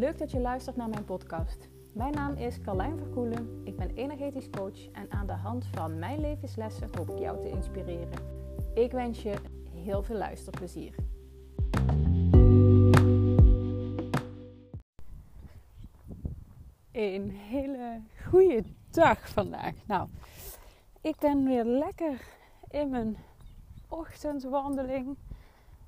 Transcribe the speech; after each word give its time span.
Leuk 0.00 0.18
dat 0.18 0.30
je 0.30 0.40
luistert 0.40 0.76
naar 0.76 0.88
mijn 0.88 1.04
podcast. 1.04 1.68
Mijn 1.92 2.12
naam 2.12 2.34
is 2.34 2.60
Carlijn 2.60 2.98
Verkoelen. 2.98 3.60
Ik 3.64 3.76
ben 3.76 3.90
energetisch 3.90 4.50
coach 4.50 4.90
en 4.92 5.10
aan 5.10 5.26
de 5.26 5.32
hand 5.32 5.66
van 5.66 5.98
mijn 5.98 6.20
levenslessen 6.20 6.88
hoop 6.96 7.10
ik 7.10 7.18
jou 7.18 7.40
te 7.40 7.48
inspireren. 7.48 8.18
Ik 8.74 8.92
wens 8.92 9.22
je 9.22 9.34
heel 9.74 10.02
veel 10.02 10.16
luisterplezier. 10.16 10.94
Een 16.92 17.30
hele 17.30 18.00
goede 18.28 18.64
dag 18.90 19.28
vandaag. 19.28 19.74
Nou, 19.86 20.08
ik 21.00 21.16
ben 21.18 21.44
weer 21.44 21.64
lekker 21.64 22.20
in 22.70 22.90
mijn 22.90 23.16
ochtendwandeling 23.88 25.16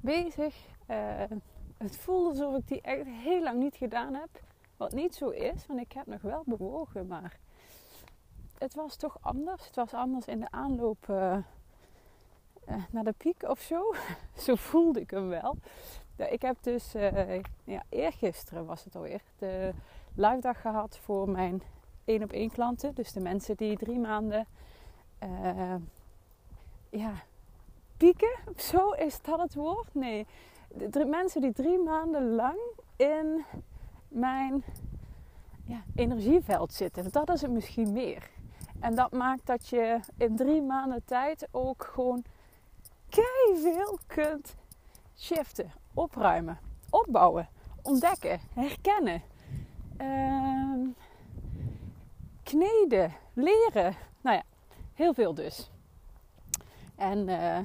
bezig. 0.01 0.55
Uh, 0.91 1.23
het 1.83 1.97
voelde 1.97 2.29
alsof 2.29 2.57
ik 2.57 2.69
die 2.69 2.81
echt 2.81 3.07
heel 3.07 3.43
lang 3.43 3.59
niet 3.59 3.77
gedaan 3.77 4.15
heb. 4.15 4.41
Wat 4.77 4.93
niet 4.93 5.15
zo 5.15 5.29
is, 5.29 5.67
want 5.67 5.81
ik 5.81 5.93
heb 5.93 6.07
nog 6.07 6.21
wel 6.21 6.43
bewogen, 6.47 7.07
maar 7.07 7.39
het 8.59 8.75
was 8.75 8.97
toch 8.97 9.19
anders. 9.21 9.67
Het 9.67 9.77
was 9.77 9.95
anders 9.95 10.27
in 10.27 10.41
de 10.41 10.51
aanloop 10.51 11.07
uh, 11.11 11.37
uh, 12.69 12.75
naar 12.91 13.05
de 13.05 13.15
piek 13.17 13.43
of 13.43 13.61
zo. 13.61 13.95
zo 14.45 14.55
voelde 14.55 15.01
ik 15.01 15.11
hem 15.11 15.29
wel. 15.29 15.57
ik 16.17 16.43
heb 16.43 16.57
dus, 16.61 16.95
uh, 16.95 17.41
ja, 17.65 17.83
eergisteren 17.89 18.67
was 18.67 18.85
het 18.85 18.97
alweer, 18.97 19.23
de 19.39 19.73
live 20.15 20.41
dag 20.41 20.61
gehad 20.61 20.99
voor 20.99 21.29
mijn 21.29 21.63
één 22.05 22.23
op 22.23 22.33
één 22.33 22.51
klanten. 22.51 22.95
Dus 22.95 23.13
de 23.13 23.21
mensen 23.21 23.57
die 23.57 23.77
drie 23.77 23.99
maanden, 23.99 24.47
ja, 26.91 27.13
pieken. 27.97 28.39
Zo 28.71 28.91
is 28.91 29.23
dat 29.23 29.41
het 29.41 29.55
woord? 29.55 29.95
Nee, 29.95 30.27
de 30.75 31.05
mensen 31.05 31.41
die 31.41 31.53
drie 31.53 31.79
maanden 31.79 32.35
lang 32.35 32.59
in 32.97 33.45
mijn 34.09 34.65
ja, 35.65 35.83
energieveld 35.95 36.73
zitten. 36.73 37.13
Dat 37.13 37.31
is 37.31 37.43
het 37.43 37.51
misschien 37.51 37.93
meer. 37.93 38.31
En 38.81 38.95
dat 38.95 39.13
maakt 39.13 39.47
dat 39.47 39.69
je 39.69 40.01
in 40.17 40.37
drie 40.37 40.63
maanden 40.63 41.05
tijd 41.05 41.49
ook 41.51 41.91
gewoon 41.95 42.25
veel 43.55 43.99
kunt 44.07 44.57
shiften, 45.17 45.73
opruimen, 45.95 46.59
opbouwen, 46.91 47.49
ontdekken, 47.83 48.41
herkennen, 48.55 49.23
uh, 50.01 50.89
kneden, 52.43 53.13
leren. 53.33 53.97
Nou 54.21 54.37
ja, 54.37 54.43
heel 54.95 55.15
veel 55.15 55.35
dus. 55.35 55.71
En, 56.97 57.29
uh, 57.29 57.57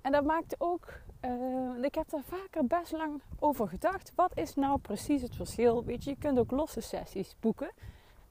en 0.00 0.12
dat 0.12 0.24
maakt 0.24 0.54
ook 0.58 0.88
uh, 1.24 1.84
ik 1.84 1.94
heb 1.94 2.10
daar 2.10 2.22
vaker 2.24 2.66
best 2.66 2.92
lang 2.92 3.22
over 3.38 3.68
gedacht. 3.68 4.12
Wat 4.14 4.32
is 4.34 4.54
nou 4.54 4.78
precies 4.78 5.22
het 5.22 5.36
verschil? 5.36 5.84
Weet 5.84 6.04
je, 6.04 6.10
je 6.10 6.16
kunt 6.16 6.38
ook 6.38 6.50
losse 6.50 6.80
sessies 6.80 7.36
boeken. 7.40 7.70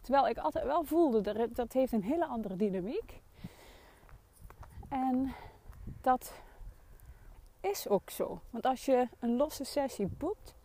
Terwijl 0.01 0.27
ik 0.27 0.37
altijd 0.37 0.65
wel 0.65 0.83
voelde, 0.83 1.21
dat, 1.21 1.55
dat 1.55 1.73
heeft 1.73 1.91
een 1.91 2.03
hele 2.03 2.25
andere 2.25 2.55
dynamiek. 2.55 3.21
En 4.89 5.33
dat 6.01 6.33
is 7.61 7.87
ook 7.87 8.09
zo. 8.09 8.41
Want 8.49 8.65
als 8.65 8.85
je 8.85 9.07
een 9.19 9.35
losse 9.35 9.63
sessie 9.63 10.07
boekt, 10.07 10.55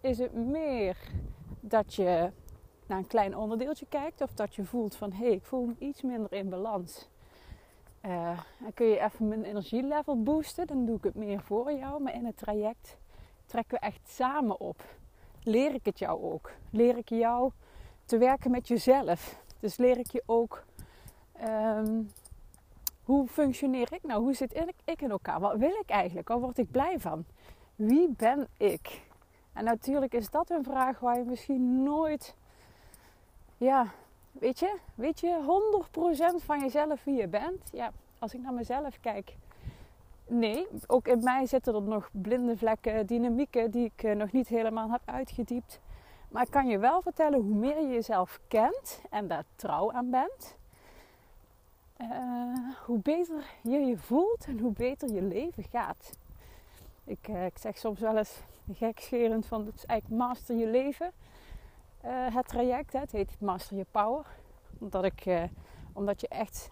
is 0.00 0.18
het 0.18 0.34
meer 0.34 0.96
dat 1.60 1.94
je 1.94 2.30
naar 2.86 2.98
een 2.98 3.06
klein 3.06 3.36
onderdeeltje 3.36 3.86
kijkt. 3.88 4.20
Of 4.20 4.32
dat 4.32 4.54
je 4.54 4.64
voelt 4.64 4.96
van, 4.96 5.12
hé, 5.12 5.24
hey, 5.24 5.32
ik 5.32 5.44
voel 5.44 5.64
me 5.64 5.74
iets 5.78 6.02
minder 6.02 6.32
in 6.32 6.48
balans. 6.48 7.08
Dan 8.58 8.72
kun 8.74 8.86
je 8.86 9.00
even 9.00 9.28
mijn 9.28 9.44
energielevel 9.44 10.22
boosten. 10.22 10.66
Dan 10.66 10.84
doe 10.84 10.96
ik 10.96 11.04
het 11.04 11.14
meer 11.14 11.40
voor 11.40 11.72
jou. 11.72 12.02
Maar 12.02 12.14
in 12.14 12.24
het 12.24 12.36
traject 12.36 12.96
trekken 13.46 13.78
we 13.80 13.86
echt 13.86 14.08
samen 14.08 14.60
op. 14.60 14.82
Leer 15.42 15.74
ik 15.74 15.84
het 15.84 15.98
jou 15.98 16.22
ook. 16.22 16.50
Leer 16.70 16.96
ik 16.96 17.08
jou 17.08 17.50
te 18.04 18.18
werken 18.18 18.50
met 18.50 18.68
jezelf. 18.68 19.42
Dus 19.60 19.76
leer 19.76 19.98
ik 19.98 20.10
je 20.10 20.22
ook 20.26 20.64
um, 21.42 22.10
hoe 23.04 23.26
functioneer 23.26 23.92
ik 23.92 24.02
nou? 24.02 24.22
Hoe 24.22 24.34
zit 24.34 24.66
ik 24.84 25.02
in 25.02 25.10
elkaar? 25.10 25.40
Wat 25.40 25.56
wil 25.56 25.78
ik 25.80 25.90
eigenlijk? 25.90 26.28
Waar 26.28 26.40
word 26.40 26.58
ik 26.58 26.70
blij 26.70 27.00
van? 27.00 27.24
Wie 27.76 28.08
ben 28.16 28.48
ik? 28.56 29.02
En 29.52 29.64
natuurlijk 29.64 30.14
is 30.14 30.30
dat 30.30 30.50
een 30.50 30.64
vraag 30.64 31.00
waar 31.00 31.18
je 31.18 31.24
misschien 31.24 31.82
nooit, 31.82 32.34
ja, 33.56 33.92
weet 34.40 34.58
je, 34.58 34.76
weet 34.94 35.20
je 35.20 35.60
100% 36.40 36.44
van 36.44 36.60
jezelf 36.60 37.04
wie 37.04 37.14
je 37.14 37.28
bent? 37.28 37.70
Ja, 37.72 37.92
als 38.18 38.34
ik 38.34 38.40
naar 38.40 38.52
mezelf 38.52 39.00
kijk, 39.00 39.36
nee. 40.26 40.66
Ook 40.86 41.08
in 41.08 41.22
mij 41.22 41.46
zitten 41.46 41.74
er 41.74 41.82
nog 41.82 42.10
blinde 42.12 42.56
vlekken, 42.56 43.06
dynamieken 43.06 43.70
die 43.70 43.84
ik 43.84 44.02
eh, 44.02 44.14
nog 44.14 44.32
niet 44.32 44.48
helemaal 44.48 44.90
heb 44.90 45.02
uitgediept. 45.04 45.80
Maar 46.28 46.42
ik 46.42 46.50
kan 46.50 46.66
je 46.66 46.78
wel 46.78 47.02
vertellen 47.02 47.40
hoe 47.40 47.54
meer 47.54 47.80
je 47.80 47.88
jezelf 47.88 48.40
kent 48.48 49.00
en 49.10 49.28
daar 49.28 49.44
trouw 49.56 49.92
aan 49.92 50.10
bent, 50.10 50.56
uh, 52.00 52.08
hoe 52.84 52.98
beter 52.98 53.44
je 53.62 53.78
je 53.78 53.96
voelt 53.96 54.44
en 54.46 54.58
hoe 54.58 54.72
beter 54.72 55.12
je 55.12 55.22
leven 55.22 55.64
gaat. 55.64 56.10
Ik, 57.04 57.28
uh, 57.28 57.44
ik 57.44 57.58
zeg 57.58 57.78
soms 57.78 58.00
wel 58.00 58.16
eens 58.16 58.40
gekscherend 58.72 59.46
van 59.46 59.66
het 59.66 59.74
is 59.74 59.84
eigenlijk 59.84 60.22
master 60.22 60.56
je 60.56 60.66
leven. 60.66 61.12
Uh, 62.04 62.34
het 62.34 62.48
traject, 62.48 62.92
hè, 62.92 62.98
het 62.98 63.12
heet 63.12 63.40
Master 63.40 63.76
Je 63.76 63.86
Power. 63.90 64.26
Omdat, 64.78 65.04
ik, 65.04 65.48
omdat 65.92 66.20
je 66.20 66.28
echt 66.28 66.70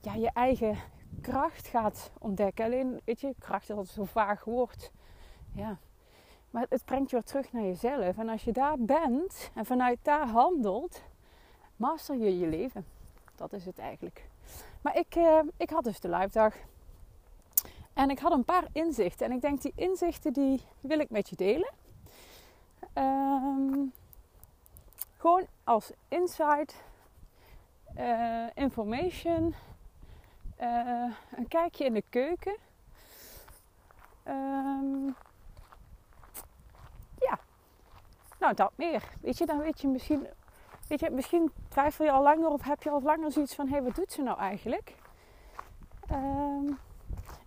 ja, 0.00 0.14
je 0.14 0.30
eigen 0.32 0.76
kracht 1.20 1.66
gaat 1.66 2.10
ontdekken. 2.18 2.64
Alleen, 2.64 3.00
weet 3.04 3.20
je, 3.20 3.34
kracht 3.38 3.62
is 3.62 3.70
altijd 3.70 3.94
zo 3.94 4.04
vaag 4.04 4.44
woord. 4.44 4.90
Ja. 5.52 5.78
Maar 6.50 6.66
het 6.68 6.84
brengt 6.84 7.10
je 7.10 7.16
weer 7.16 7.24
terug 7.24 7.52
naar 7.52 7.62
jezelf. 7.62 8.18
En 8.18 8.28
als 8.28 8.44
je 8.44 8.52
daar 8.52 8.78
bent 8.78 9.50
en 9.54 9.66
vanuit 9.66 9.98
daar 10.02 10.28
handelt, 10.28 11.02
master 11.76 12.16
je 12.16 12.38
je 12.38 12.46
leven. 12.46 12.86
Dat 13.34 13.52
is 13.52 13.66
het 13.66 13.78
eigenlijk. 13.78 14.28
Maar 14.80 14.96
ik, 14.96 15.16
uh, 15.16 15.38
ik 15.56 15.70
had 15.70 15.84
dus 15.84 16.00
de 16.00 16.08
live 16.08 16.32
dag. 16.32 16.54
En 17.92 18.10
ik 18.10 18.18
had 18.18 18.32
een 18.32 18.44
paar 18.44 18.64
inzichten. 18.72 19.26
En 19.26 19.32
ik 19.32 19.40
denk 19.40 19.62
die 19.62 19.72
inzichten 19.74 20.32
die 20.32 20.62
wil 20.80 20.98
ik 20.98 21.10
met 21.10 21.28
je 21.28 21.36
delen. 21.36 21.72
Um, 22.94 23.92
gewoon 25.26 25.46
als 25.64 25.90
insight, 26.08 26.82
uh, 27.98 28.46
information, 28.54 29.54
uh, 30.60 31.12
een 31.36 31.48
kijkje 31.48 31.84
in 31.84 31.92
de 31.92 32.04
keuken. 32.10 32.56
Um, 34.28 35.16
ja, 37.18 37.38
nou 38.38 38.54
dat 38.54 38.72
meer. 38.76 39.02
Weet 39.20 39.38
je, 39.38 39.46
dan 39.46 39.58
weet 39.58 39.80
je 39.80 39.88
misschien 39.88 40.26
Weet 40.88 41.00
je, 41.00 41.10
misschien 41.10 41.52
twijfel 41.68 42.04
je 42.04 42.10
al 42.10 42.22
langer 42.22 42.48
of 42.48 42.62
heb 42.62 42.82
je 42.82 42.90
al 42.90 43.02
langer 43.02 43.32
zoiets 43.32 43.54
van: 43.54 43.66
hé, 43.66 43.72
hey, 43.72 43.82
wat 43.82 43.94
doet 43.94 44.12
ze 44.12 44.22
nou 44.22 44.38
eigenlijk? 44.38 44.94
Um, 46.10 46.78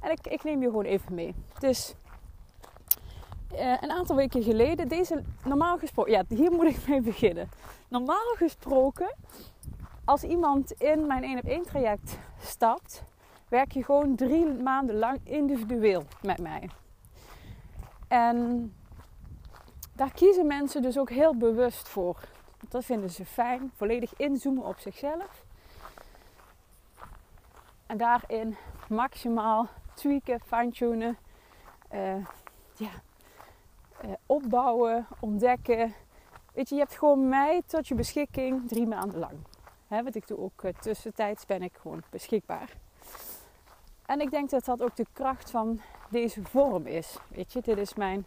en 0.02 0.12
ik, 0.12 0.28
ik, 0.28 0.44
neem 0.44 0.62
je 0.62 0.68
gewoon 0.68 0.86
even 0.86 1.14
mee. 1.14 1.36
Dus 1.60 1.96
uh, 3.54 3.82
een 3.82 3.92
aantal 3.92 4.16
weken 4.16 4.44
geleden, 4.44 4.88
deze 4.88 5.24
normaal 5.44 5.78
gesproken, 5.78 6.12
ja, 6.12 6.24
hier 6.28 6.52
moet 6.52 6.66
ik 6.66 6.88
mee 6.88 7.02
beginnen. 7.02 7.50
Normaal 7.88 8.34
gesproken, 8.36 9.16
als 10.06 10.24
iemand 10.24 10.72
in 10.72 11.08
mijn 11.08 11.24
1 11.24 11.38
op 11.38 11.44
1 11.44 11.64
traject 11.64 12.18
stapt, 12.42 13.04
werk 13.48 13.72
je 13.72 13.84
gewoon 13.84 14.16
drie 14.16 14.46
maanden 14.46 14.96
lang 14.98 15.20
individueel 15.24 16.04
met 16.22 16.42
mij. 16.42 16.70
En 18.08 18.74
daar 19.94 20.12
kiezen 20.12 20.48
mensen 20.48 20.82
dus 20.82 20.98
ook 20.98 21.10
heel 21.10 21.36
bewust 21.36 21.88
voor. 21.88 22.18
Dat 22.70 22.86
vinden 22.86 23.10
ze 23.10 23.26
fijn. 23.26 23.72
Volledig 23.76 24.14
inzoomen 24.18 24.66
op 24.66 24.80
zichzelf. 24.80 25.44
En 27.86 27.98
daarin 27.98 28.58
maximaal 28.90 29.68
tweaken, 29.94 30.40
fine-tunen. 30.46 31.18
Uh, 31.94 32.26
ja, 32.76 32.90
opbouwen, 34.26 35.08
ontdekken. 35.20 35.94
Weet 36.54 36.70
je, 36.70 36.76
je 36.76 36.82
hebt 36.82 36.98
gewoon 36.98 37.30
mij 37.30 37.62
tot 37.66 37.88
je 37.88 37.96
beschikking 37.96 38.68
drie 38.68 38.88
maanden 38.88 39.20
lang. 39.20 39.38
Hè, 39.88 40.04
wat 40.04 40.16
ik 40.16 40.28
doe 40.28 40.38
ook 40.38 40.64
uh, 40.64 40.72
tussentijds 40.80 41.46
ben 41.46 41.62
ik 41.62 41.78
gewoon 41.82 42.04
beschikbaar. 42.10 42.74
En 44.06 44.22
ik 44.22 44.32
denk 44.32 44.50
dat 44.50 44.66
dat 44.66 44.82
ook 44.82 44.96
de 44.96 45.06
kracht 45.14 45.52
van 45.52 45.82
deze 46.10 46.44
vorm 46.44 46.86
is. 46.86 47.18
Weet 47.28 47.54
je, 47.54 47.62
dit 47.62 47.78
is 47.78 47.94
mijn 47.94 48.26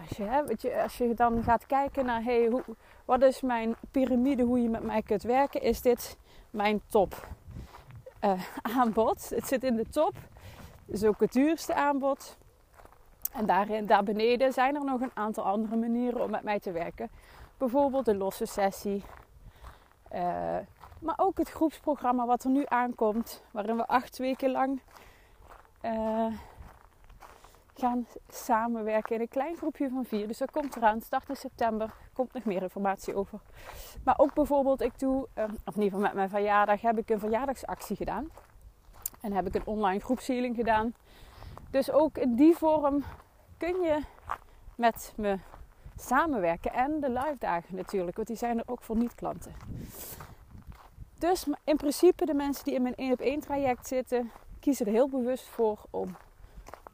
als 0.00 0.16
je, 0.16 0.22
hè, 0.22 0.42
als 0.82 0.98
je 0.98 1.14
dan 1.14 1.42
gaat 1.42 1.66
kijken 1.66 2.04
naar 2.04 2.22
hey, 2.22 2.46
hoe, 2.46 2.64
wat 3.04 3.22
is 3.22 3.40
mijn 3.40 3.76
piramide, 3.90 4.42
hoe 4.42 4.62
je 4.62 4.68
met 4.68 4.82
mij 4.82 5.02
kunt 5.02 5.22
werken, 5.22 5.62
is 5.62 5.82
dit 5.82 6.16
mijn 6.50 6.80
top 6.88 7.28
aanbod. 8.78 9.30
Het 9.30 9.46
zit 9.46 9.64
in 9.64 9.76
de 9.76 9.88
top. 9.90 10.14
Het 10.86 10.94
is 10.94 11.04
ook 11.04 11.20
het 11.20 11.32
duurste 11.32 11.74
aanbod. 11.74 12.38
En 13.34 13.46
daar 13.86 14.02
beneden 14.04 14.52
zijn 14.52 14.74
er 14.74 14.84
nog 14.84 15.00
een 15.00 15.10
aantal 15.14 15.44
andere 15.44 15.76
manieren 15.76 16.22
om 16.22 16.30
met 16.30 16.42
mij 16.42 16.60
te 16.60 16.72
werken. 16.72 17.10
Bijvoorbeeld 17.58 18.04
de 18.04 18.16
losse 18.16 18.46
sessie. 18.46 19.02
Uh, 20.14 20.56
maar 20.98 21.14
ook 21.16 21.38
het 21.38 21.50
groepsprogramma 21.50 22.26
wat 22.26 22.44
er 22.44 22.50
nu 22.50 22.62
aankomt. 22.68 23.42
Waarin 23.50 23.76
we 23.76 23.86
acht 23.86 24.18
weken 24.18 24.50
lang 24.50 24.80
uh, 25.82 26.26
gaan 27.74 28.06
samenwerken 28.28 29.14
in 29.14 29.20
een 29.20 29.28
klein 29.28 29.56
groepje 29.56 29.88
van 29.88 30.04
vier. 30.04 30.26
Dus 30.26 30.38
dat 30.38 30.50
komt 30.50 30.76
eraan, 30.76 31.00
start 31.00 31.28
in 31.28 31.36
september, 31.36 31.94
komt 32.12 32.32
nog 32.32 32.44
meer 32.44 32.62
informatie 32.62 33.14
over. 33.14 33.38
Maar 34.04 34.18
ook 34.18 34.34
bijvoorbeeld, 34.34 34.80
ik 34.80 34.98
doe, 34.98 35.26
ehm, 35.34 35.50
of 35.64 35.74
in 35.74 35.82
ieder 35.82 35.84
geval 35.84 36.00
met 36.00 36.14
mijn 36.14 36.28
verjaardag, 36.28 36.80
heb 36.80 36.98
ik 36.98 37.10
een 37.10 37.18
verjaardagsactie 37.18 37.96
gedaan. 37.96 38.28
En 39.20 39.32
heb 39.32 39.46
ik 39.46 39.54
een 39.54 39.66
online 39.66 40.00
groepshealing 40.00 40.56
gedaan. 40.56 40.94
Dus 41.70 41.90
ook 41.90 42.18
in 42.18 42.34
die 42.34 42.56
vorm 42.56 43.04
kun 43.64 43.82
je 43.82 44.00
met 44.74 45.12
me 45.16 45.38
samenwerken. 45.96 46.72
En 46.72 47.00
de 47.00 47.10
live 47.10 47.36
dagen 47.38 47.76
natuurlijk, 47.76 48.16
want 48.16 48.28
die 48.28 48.36
zijn 48.36 48.58
er 48.58 48.64
ook 48.66 48.82
voor 48.82 48.96
niet-klanten. 48.96 49.54
Dus 51.18 51.46
in 51.64 51.76
principe 51.76 52.24
de 52.24 52.34
mensen 52.34 52.64
die 52.64 52.74
in 52.74 52.82
mijn 52.82 52.94
1 52.94 53.12
op 53.12 53.20
1 53.20 53.40
traject 53.40 53.86
zitten, 53.86 54.30
kiezen 54.60 54.86
er 54.86 54.92
heel 54.92 55.08
bewust 55.08 55.48
voor 55.48 55.78
om 55.90 56.16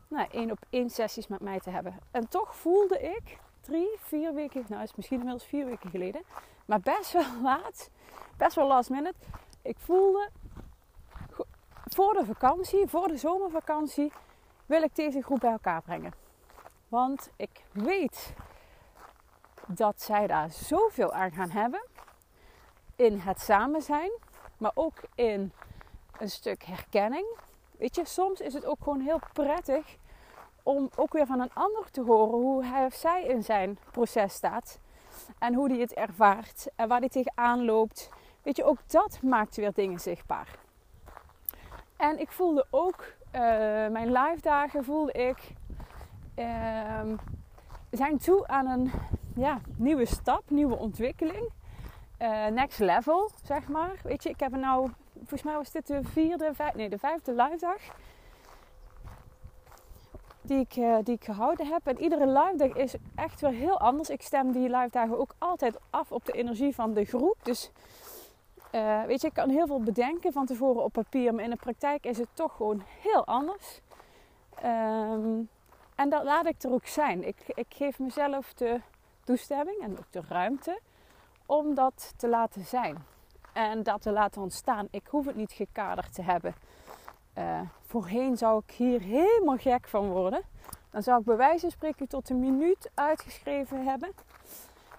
nou, 0.08 0.28
één 0.31 0.50
op 0.50 0.58
één 0.70 0.90
sessies 0.90 1.26
met 1.26 1.40
mij 1.40 1.61
te 1.61 1.70
hebben. 1.70 1.99
En 2.11 2.28
toch 2.28 2.56
voelde 2.56 3.00
ik 3.00 3.38
drie, 3.61 3.99
vier 3.99 4.34
weken, 4.34 4.64
nou 4.69 4.82
is 4.82 4.94
misschien 4.94 5.19
inmiddels 5.19 5.49
vier 5.49 5.64
weken 5.64 5.90
geleden, 5.90 6.23
maar 6.64 6.81
best 6.81 7.12
wel 7.12 7.40
laat, 7.43 7.90
best 8.37 8.55
wel 8.55 8.66
last 8.66 8.90
minute. 8.90 9.19
Ik 9.62 9.76
voelde 9.78 10.31
voor 11.84 12.14
de 12.14 12.25
vakantie, 12.25 12.87
voor 12.87 13.08
de 13.08 13.16
zomervakantie, 13.16 14.12
wil 14.66 14.82
ik 14.82 14.94
deze 14.94 15.23
groep 15.23 15.40
bij 15.40 15.50
elkaar 15.50 15.82
brengen. 15.82 16.28
Want 16.90 17.31
ik 17.37 17.64
weet 17.72 18.34
dat 19.66 20.02
zij 20.02 20.26
daar 20.26 20.50
zoveel 20.50 21.12
aan 21.12 21.32
gaan 21.32 21.50
hebben 21.50 21.82
in 22.96 23.19
het 23.19 23.40
samen 23.40 23.82
zijn, 23.82 24.10
maar 24.58 24.70
ook 24.75 25.00
in 25.14 25.52
een 26.19 26.31
stuk 26.31 26.62
herkenning. 26.62 27.26
Weet 27.78 27.94
je, 27.94 28.04
soms 28.04 28.40
is 28.40 28.54
het 28.54 28.64
ook 28.64 28.78
gewoon 28.82 29.00
heel 29.00 29.20
prettig 29.32 29.96
om 30.62 30.90
ook 30.96 31.12
weer 31.12 31.26
van 31.26 31.40
een 31.40 31.54
ander 31.54 31.90
te 31.90 32.02
horen 32.02 32.38
hoe 32.38 32.64
hij 32.64 32.84
of 32.84 32.94
zij 32.94 33.25
in 33.25 33.42
zijn 33.42 33.78
proces 33.90 34.34
staat. 34.34 34.78
En 35.38 35.54
hoe 35.54 35.69
hij 35.69 35.78
het 35.78 35.94
ervaart 35.94 36.66
en 36.76 36.88
waar 36.88 37.00
hij 37.00 37.08
tegenaan 37.08 37.64
loopt. 37.64 38.10
Weet 38.42 38.56
je, 38.56 38.64
ook 38.64 38.78
dat 38.87 39.22
maakt 39.22 39.56
weer 39.56 39.72
dingen 39.72 40.00
zichtbaar. 40.00 40.58
En 41.96 42.19
ik 42.19 42.31
voelde 42.31 42.66
ook, 42.70 43.04
uh, 43.34 43.40
mijn 43.88 44.12
live 44.12 44.40
dagen 44.40 44.84
voelde 44.84 45.12
ik, 45.12 45.54
uh, 46.40 47.19
zijn 47.90 48.19
toe 48.19 48.46
aan 48.46 48.66
een 48.66 48.90
ja, 49.34 49.60
nieuwe 49.76 50.04
stap, 50.04 50.42
nieuwe 50.48 50.76
ontwikkeling. 50.76 51.48
Uh, 52.22 52.46
next 52.46 52.78
level, 52.78 53.31
zeg 53.44 53.69
maar. 53.69 54.00
Weet 54.02 54.22
je, 54.22 54.28
ik 54.28 54.40
heb 54.40 54.52
er 54.52 54.58
nou, 54.58 54.90
volgens 55.16 55.42
mij 55.42 55.54
was 55.54 55.70
dit 55.70 55.87
de 55.87 56.02
vierde, 56.02 56.52
nee, 56.75 56.88
de 56.88 56.98
vijfde 56.98 57.32
live 57.32 57.56
dag 57.58 57.81
die 60.42 60.58
ik, 60.58 60.76
uh, 60.76 60.96
die 61.02 61.19
gehouden 61.20 61.66
heb. 61.66 61.87
En 61.87 62.00
iedere 62.00 62.26
live 62.26 62.56
dag 62.56 62.76
is 62.76 62.94
echt 63.14 63.40
weer 63.40 63.50
heel 63.50 63.81
anders. 63.81 64.10
Ik 64.10 64.22
stem 64.22 64.52
die 64.52 64.69
live 64.69 64.90
dagen 64.90 65.19
ook 65.19 65.34
altijd 65.38 65.78
af 65.90 66.12
op 66.12 66.25
de 66.25 66.32
energie 66.32 66.75
van 66.75 66.94
de 66.94 67.04
groep. 67.04 67.37
Dus 67.42 67.70
uh, 68.75 69.04
weet 69.04 69.20
je, 69.20 69.26
ik 69.26 69.32
kan 69.34 69.48
heel 69.48 69.66
veel 69.66 69.81
bedenken 69.81 70.32
van 70.32 70.46
tevoren 70.46 70.84
op 70.84 70.92
papier. 70.92 71.34
Maar 71.34 71.44
in 71.44 71.50
de 71.50 71.56
praktijk 71.56 72.04
is 72.04 72.19
het 72.19 72.28
toch 72.32 72.56
gewoon 72.56 72.82
heel 73.00 73.26
anders. 73.26 73.81
Um, 74.64 75.48
en 76.00 76.08
dat 76.08 76.25
laat 76.25 76.47
ik 76.47 76.62
er 76.62 76.73
ook 76.73 76.87
zijn. 76.87 77.26
Ik, 77.26 77.37
ik 77.47 77.67
geef 77.69 77.99
mezelf 77.99 78.55
de 78.55 78.81
toestemming 79.25 79.81
en 79.81 79.99
ook 79.99 80.11
de 80.11 80.23
ruimte 80.29 80.81
om 81.47 81.75
dat 81.75 82.12
te 82.17 82.29
laten 82.29 82.64
zijn. 82.64 83.05
En 83.52 83.82
dat 83.82 84.02
te 84.02 84.11
laten 84.11 84.43
ontstaan. 84.43 84.88
Ik 84.91 85.06
hoef 85.06 85.26
het 85.26 85.37
niet 85.37 85.52
gekaderd 85.52 86.14
te 86.14 86.23
hebben. 86.23 86.55
Uh, 87.38 87.61
voorheen 87.87 88.37
zou 88.37 88.62
ik 88.67 88.75
hier 88.75 89.00
helemaal 89.00 89.56
gek 89.56 89.88
van 89.88 90.08
worden. 90.08 90.43
Dan 90.91 91.02
zou 91.02 91.19
ik 91.19 91.25
bij 91.25 91.37
wijze 91.37 91.61
van 91.61 91.70
spreken 91.70 92.08
tot 92.08 92.29
een 92.31 92.41
minuut 92.41 92.91
uitgeschreven 92.94 93.85
hebben. 93.85 94.12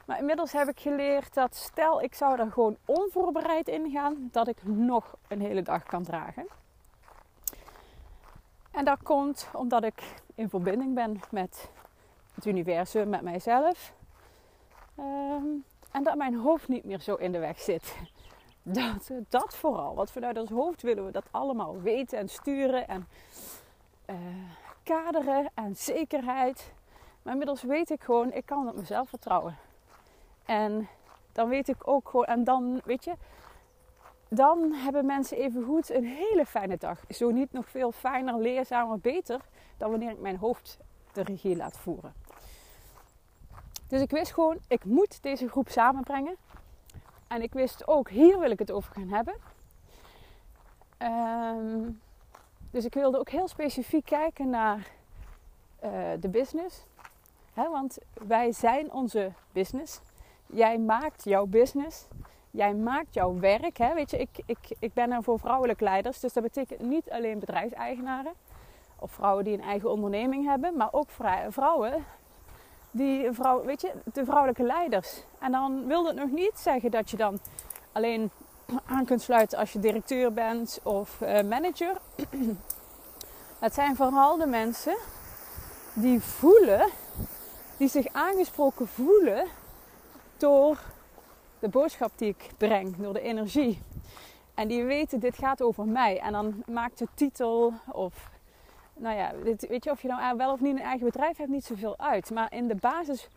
Maar 0.05 0.19
inmiddels 0.19 0.51
heb 0.51 0.67
ik 0.67 0.79
geleerd 0.79 1.33
dat 1.33 1.55
stel 1.55 2.01
ik 2.01 2.13
zou 2.13 2.39
er 2.39 2.51
gewoon 2.51 2.77
onvoorbereid 2.85 3.67
in 3.67 3.91
gaan, 3.91 4.29
dat 4.31 4.47
ik 4.47 4.63
nog 4.63 5.15
een 5.27 5.41
hele 5.41 5.61
dag 5.61 5.83
kan 5.83 6.03
dragen. 6.03 6.47
En 8.71 8.85
dat 8.85 9.03
komt 9.03 9.47
omdat 9.53 9.83
ik 9.83 10.03
in 10.35 10.49
verbinding 10.49 10.95
ben 10.95 11.19
met 11.31 11.69
het 12.35 12.45
universum, 12.45 13.09
met 13.09 13.21
mijzelf. 13.21 13.93
Um, 14.99 15.63
en 15.91 16.03
dat 16.03 16.15
mijn 16.15 16.35
hoofd 16.35 16.67
niet 16.67 16.83
meer 16.83 16.99
zo 16.99 17.15
in 17.15 17.31
de 17.31 17.39
weg 17.39 17.59
zit. 17.59 17.95
Dat, 18.63 19.11
dat 19.29 19.55
vooral. 19.55 19.95
Want 19.95 20.11
vanuit 20.11 20.37
ons 20.37 20.49
hoofd 20.49 20.81
willen 20.81 21.05
we 21.05 21.11
dat 21.11 21.25
allemaal 21.31 21.81
weten 21.81 22.17
en 22.17 22.29
sturen 22.29 22.87
en 22.87 23.07
uh, 24.09 24.15
kaderen 24.83 25.49
en 25.53 25.75
zekerheid. 25.75 26.73
Maar 27.21 27.33
inmiddels 27.33 27.63
weet 27.63 27.89
ik 27.89 28.03
gewoon, 28.03 28.33
ik 28.33 28.45
kan 28.45 28.69
op 28.69 28.75
mezelf 28.75 29.09
vertrouwen. 29.09 29.57
En 30.45 30.87
dan 31.31 31.49
weet 31.49 31.67
ik 31.67 31.87
ook 31.87 32.09
gewoon, 32.09 32.25
en 32.25 32.43
dan 32.43 32.81
weet 32.85 33.03
je, 33.03 33.13
dan 34.33 34.73
hebben 34.73 35.05
mensen 35.05 35.37
even 35.37 35.63
goed 35.63 35.89
een 35.89 36.05
hele 36.05 36.45
fijne 36.45 36.77
dag. 36.77 36.99
Zo 37.09 37.29
niet 37.29 37.51
nog 37.51 37.69
veel 37.69 37.91
fijner, 37.91 38.39
leerzamer, 38.39 38.99
beter 38.99 39.41
dan 39.77 39.89
wanneer 39.89 40.11
ik 40.11 40.19
mijn 40.19 40.37
hoofd 40.37 40.77
de 41.13 41.21
regie 41.21 41.55
laat 41.55 41.77
voeren. 41.77 42.13
Dus 43.87 44.01
ik 44.01 44.11
wist 44.11 44.33
gewoon, 44.33 44.57
ik 44.67 44.85
moet 44.85 45.23
deze 45.23 45.49
groep 45.49 45.69
samenbrengen. 45.69 46.35
En 47.27 47.41
ik 47.41 47.53
wist 47.53 47.87
ook, 47.87 48.09
hier 48.09 48.39
wil 48.39 48.51
ik 48.51 48.59
het 48.59 48.71
over 48.71 48.93
gaan 48.93 49.09
hebben. 49.09 49.35
Um, 50.99 52.01
dus 52.71 52.85
ik 52.85 52.93
wilde 52.93 53.19
ook 53.19 53.29
heel 53.29 53.47
specifiek 53.47 54.05
kijken 54.05 54.49
naar 54.49 54.87
uh, 55.83 55.91
de 56.19 56.29
business. 56.29 56.85
Want 57.53 57.97
wij 58.13 58.51
zijn 58.51 58.91
onze 58.91 59.31
business. 59.51 60.01
Jij 60.45 60.79
maakt 60.79 61.23
jouw 61.23 61.45
business. 61.45 62.07
Jij 62.51 62.73
maakt 62.73 63.13
jouw 63.13 63.39
werk. 63.39 63.77
Hè. 63.77 63.93
Weet 63.93 64.11
je, 64.11 64.17
ik, 64.17 64.29
ik, 64.45 64.57
ik 64.79 64.93
ben 64.93 65.11
er 65.11 65.23
voor 65.23 65.39
vrouwelijke 65.39 65.83
leiders. 65.83 66.19
Dus 66.19 66.33
dat 66.33 66.43
betekent 66.43 66.81
niet 66.81 67.09
alleen 67.09 67.39
bedrijfseigenaren. 67.39 68.33
Of 68.99 69.11
vrouwen 69.11 69.43
die 69.43 69.53
een 69.53 69.63
eigen 69.63 69.91
onderneming 69.91 70.45
hebben. 70.45 70.77
Maar 70.77 70.89
ook 70.91 71.09
vrouwen 71.49 72.05
die 72.91 73.31
vrouw, 73.31 73.63
weet 73.63 73.81
je, 73.81 73.91
de 74.13 74.25
vrouwelijke 74.25 74.63
leiders. 74.63 75.23
En 75.39 75.51
dan 75.51 75.87
wil 75.87 76.03
dat 76.03 76.15
nog 76.15 76.29
niet 76.31 76.53
zeggen 76.55 76.91
dat 76.91 77.09
je 77.09 77.17
dan 77.17 77.39
alleen 77.91 78.31
aan 78.85 79.05
kunt 79.05 79.21
sluiten 79.21 79.57
als 79.57 79.73
je 79.73 79.79
directeur 79.79 80.33
bent 80.33 80.79
of 80.83 81.21
uh, 81.21 81.41
manager. 81.41 81.97
Het 83.59 83.73
zijn 83.73 83.95
vooral 83.95 84.37
de 84.37 84.45
mensen 84.45 84.95
die 85.93 86.21
voelen, 86.21 86.87
die 87.77 87.87
zich 87.87 88.07
aangesproken 88.11 88.87
voelen 88.87 89.45
door 90.37 90.77
de 91.61 91.69
boodschap 91.69 92.11
die 92.15 92.29
ik 92.29 92.49
breng, 92.57 92.95
door 92.95 93.13
de 93.13 93.21
energie. 93.21 93.81
En 94.53 94.67
die 94.67 94.83
weten, 94.83 95.19
dit 95.19 95.37
gaat 95.37 95.61
over 95.61 95.85
mij. 95.85 96.19
En 96.19 96.31
dan 96.31 96.63
maakt 96.65 96.97
de 96.97 97.07
titel 97.15 97.73
of 97.91 98.29
nou 98.93 99.15
ja, 99.15 99.31
weet 99.67 99.83
je, 99.83 99.91
of 99.91 100.01
je 100.01 100.07
nou 100.07 100.37
wel 100.37 100.51
of 100.51 100.59
niet 100.59 100.75
een 100.75 100.83
eigen 100.83 101.05
bedrijf 101.05 101.37
hebt, 101.37 101.49
niet 101.49 101.65
zoveel 101.65 101.97
uit. 101.97 102.31
Maar 102.31 102.53
in 102.53 102.67
de 102.67 102.75
basis 102.75 103.27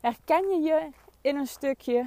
herken 0.00 0.48
je 0.48 0.60
je 0.60 0.88
in 1.20 1.36
een 1.36 1.46
stukje 1.46 2.06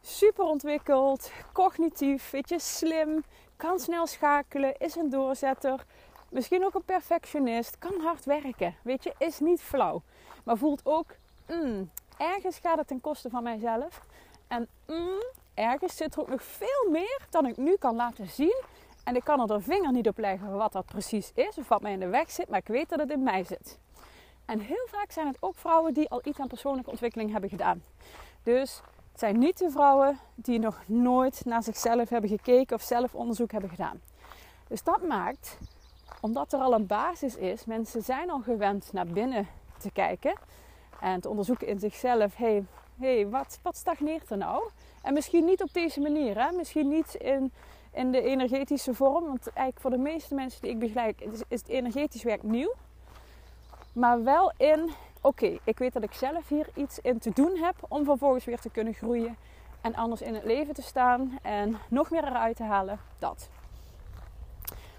super 0.00 0.44
ontwikkeld, 0.44 1.32
cognitief, 1.52 2.30
weet 2.30 2.48
je, 2.48 2.58
slim, 2.58 3.24
kan 3.56 3.78
snel 3.78 4.06
schakelen, 4.06 4.78
is 4.78 4.96
een 4.96 5.10
doorzetter, 5.10 5.84
misschien 6.28 6.64
ook 6.64 6.74
een 6.74 6.84
perfectionist, 6.84 7.78
kan 7.78 8.00
hard 8.00 8.24
werken, 8.24 8.74
weet 8.82 9.04
je, 9.04 9.14
is 9.18 9.40
niet 9.40 9.60
flauw. 9.60 10.02
Maar 10.44 10.56
voelt 10.56 10.80
ook, 10.84 11.06
mm, 11.46 11.90
ergens 12.18 12.58
gaat 12.58 12.78
het 12.78 12.86
ten 12.86 13.00
koste 13.00 13.30
van 13.30 13.42
mijzelf. 13.42 14.05
En 14.48 14.68
mm, 14.86 15.22
ergens 15.54 15.96
zit 15.96 16.14
er 16.14 16.20
ook 16.20 16.28
nog 16.28 16.42
veel 16.42 16.90
meer 16.90 17.26
dan 17.30 17.46
ik 17.46 17.56
nu 17.56 17.76
kan 17.76 17.96
laten 17.96 18.28
zien 18.28 18.62
en 19.04 19.16
ik 19.16 19.24
kan 19.24 19.40
er 19.40 19.46
de 19.46 19.60
vinger 19.60 19.92
niet 19.92 20.08
op 20.08 20.18
leggen 20.18 20.56
wat 20.56 20.72
dat 20.72 20.86
precies 20.86 21.32
is 21.34 21.58
of 21.58 21.68
wat 21.68 21.82
mij 21.82 21.92
in 21.92 22.00
de 22.00 22.08
weg 22.08 22.30
zit, 22.30 22.48
maar 22.48 22.58
ik 22.58 22.66
weet 22.66 22.88
dat 22.88 22.98
het 22.98 23.10
in 23.10 23.22
mij 23.22 23.44
zit. 23.44 23.78
En 24.44 24.58
heel 24.58 24.86
vaak 24.90 25.10
zijn 25.10 25.26
het 25.26 25.36
ook 25.40 25.56
vrouwen 25.56 25.94
die 25.94 26.08
al 26.08 26.20
iets 26.24 26.40
aan 26.40 26.48
persoonlijke 26.48 26.90
ontwikkeling 26.90 27.32
hebben 27.32 27.50
gedaan. 27.50 27.82
Dus 28.42 28.80
het 29.10 29.20
zijn 29.20 29.38
niet 29.38 29.58
de 29.58 29.70
vrouwen 29.70 30.18
die 30.34 30.58
nog 30.58 30.82
nooit 30.86 31.44
naar 31.44 31.62
zichzelf 31.62 32.08
hebben 32.08 32.30
gekeken 32.30 32.76
of 32.76 32.82
zelf 32.82 33.14
onderzoek 33.14 33.52
hebben 33.52 33.70
gedaan. 33.70 34.00
Dus 34.68 34.82
dat 34.82 35.02
maakt, 35.02 35.58
omdat 36.20 36.52
er 36.52 36.58
al 36.58 36.72
een 36.72 36.86
basis 36.86 37.36
is, 37.36 37.64
mensen 37.64 38.02
zijn 38.02 38.30
al 38.30 38.40
gewend 38.40 38.92
naar 38.92 39.06
binnen 39.06 39.48
te 39.78 39.90
kijken 39.90 40.34
en 41.00 41.20
te 41.20 41.28
onderzoeken 41.28 41.66
in 41.66 41.78
zichzelf. 41.78 42.34
Hé, 42.98 43.14
hey, 43.14 43.28
wat, 43.28 43.58
wat 43.62 43.76
stagneert 43.76 44.30
er 44.30 44.36
nou? 44.36 44.68
En 45.02 45.14
misschien 45.14 45.44
niet 45.44 45.62
op 45.62 45.72
deze 45.72 46.00
manier, 46.00 46.44
hè? 46.44 46.52
misschien 46.52 46.88
niet 46.88 47.14
in 47.14 47.52
in 47.96 48.12
de 48.12 48.22
energetische 48.22 48.94
vorm. 48.94 49.26
Want 49.26 49.46
eigenlijk 49.46 49.80
voor 49.80 49.90
de 49.90 49.98
meeste 49.98 50.34
mensen 50.34 50.60
die 50.60 50.70
ik 50.70 50.78
begeleid 50.78 51.20
is, 51.20 51.42
is 51.48 51.60
het 51.60 51.68
energetisch 51.68 52.22
werk 52.22 52.42
nieuw. 52.42 52.74
Maar 53.92 54.24
wel 54.24 54.52
in, 54.56 54.90
oké, 55.20 55.58
ik 55.64 55.78
weet 55.78 55.92
dat 55.92 56.02
ik 56.02 56.12
zelf 56.12 56.48
hier 56.48 56.68
iets 56.74 56.98
in 56.98 57.18
te 57.18 57.30
doen 57.34 57.56
heb 57.56 57.74
om 57.88 58.04
vervolgens 58.04 58.44
weer 58.44 58.60
te 58.60 58.70
kunnen 58.70 58.94
groeien. 58.94 59.36
En 59.80 59.94
anders 59.94 60.22
in 60.22 60.34
het 60.34 60.44
leven 60.44 60.74
te 60.74 60.82
staan 60.82 61.38
en 61.42 61.76
nog 61.88 62.10
meer 62.10 62.24
eruit 62.24 62.56
te 62.56 62.62
halen. 62.62 62.98
Dat. 63.18 63.48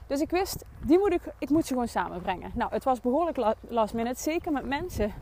Dus 0.07 0.21
ik 0.21 0.29
wist, 0.29 0.65
die 0.81 0.99
moet 0.99 1.13
ik, 1.13 1.21
ik 1.39 1.49
moet 1.49 1.65
ze 1.65 1.73
gewoon 1.73 1.87
samenbrengen. 1.87 2.51
Nou, 2.53 2.71
het 2.71 2.83
was 2.83 3.01
behoorlijk 3.01 3.55
last 3.67 3.93
minute. 3.93 4.21
Zeker 4.21 4.51
met 4.51 4.65
mensen 4.65 5.13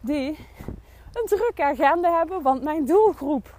die 0.00 0.38
een 1.12 1.26
drukke 1.26 1.64
agenda 1.64 2.18
hebben. 2.18 2.42
Want 2.42 2.62
mijn 2.62 2.84
doelgroep 2.84 3.54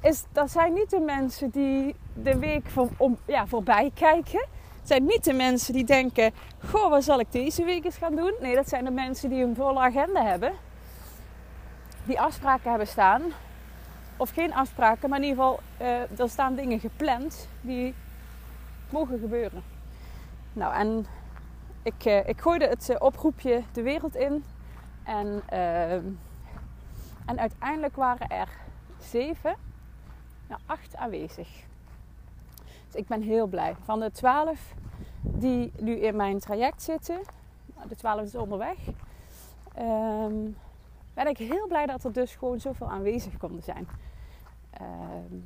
is, 0.00 0.24
dat 0.32 0.50
zijn 0.50 0.72
niet 0.72 0.90
de 0.90 1.00
mensen 1.00 1.50
die 1.50 1.96
de 2.14 2.38
week 2.38 2.66
om, 2.96 3.18
ja, 3.24 3.46
voorbij 3.46 3.90
kijken. 3.94 4.46
Het 4.78 4.88
zijn 4.92 5.04
niet 5.04 5.24
de 5.24 5.32
mensen 5.32 5.72
die 5.72 5.84
denken, 5.84 6.32
goh, 6.70 6.90
wat 6.90 7.04
zal 7.04 7.20
ik 7.20 7.32
deze 7.32 7.64
week 7.64 7.84
eens 7.84 7.96
gaan 7.96 8.16
doen? 8.16 8.34
Nee, 8.40 8.54
dat 8.54 8.68
zijn 8.68 8.84
de 8.84 8.90
mensen 8.90 9.28
die 9.30 9.42
een 9.44 9.54
volle 9.54 9.80
agenda 9.80 10.22
hebben. 10.22 10.52
Die 12.04 12.20
afspraken 12.20 12.68
hebben 12.68 12.88
staan. 12.88 13.22
Of 14.16 14.30
geen 14.30 14.54
afspraken, 14.54 15.08
maar 15.08 15.18
in 15.18 15.24
ieder 15.24 15.42
geval, 15.42 15.60
uh, 15.80 16.20
er 16.20 16.28
staan 16.28 16.54
dingen 16.54 16.80
gepland 16.80 17.48
die 17.60 17.94
mogen 18.90 19.18
gebeuren. 19.18 19.62
Nou, 20.52 20.74
en 20.74 21.06
ik, 21.82 22.04
uh, 22.04 22.28
ik 22.28 22.40
gooide 22.40 22.66
het 22.66 22.88
uh, 22.90 22.96
oproepje 22.98 23.62
de 23.72 23.82
wereld 23.82 24.14
in. 24.14 24.44
En, 25.04 25.42
ehm, 25.48 26.02
en 27.24 27.38
uiteindelijk 27.38 27.96
waren 27.96 28.28
er 28.28 28.48
zeven, 28.98 29.56
nou 30.48 30.60
acht 30.66 30.96
aanwezig. 30.96 31.48
Dus 32.86 32.94
ik 32.94 33.06
ben 33.06 33.22
heel 33.22 33.46
blij. 33.46 33.76
Van 33.84 34.00
de 34.00 34.10
twaalf 34.10 34.74
die 35.20 35.72
nu 35.78 35.96
in 35.96 36.16
mijn 36.16 36.38
traject 36.38 36.82
zitten, 36.82 37.20
nou, 37.74 37.88
de 37.88 37.96
twaalf 37.96 38.22
is 38.22 38.34
onderweg, 38.34 38.78
ehm, 39.74 40.34
ben 41.14 41.26
ik 41.26 41.38
heel 41.38 41.66
blij 41.66 41.86
dat 41.86 42.04
er 42.04 42.12
dus 42.12 42.34
gewoon 42.34 42.60
zoveel 42.60 42.90
aanwezig 42.90 43.36
konden 43.36 43.62
zijn. 43.62 43.88
Ehm, 44.70 45.36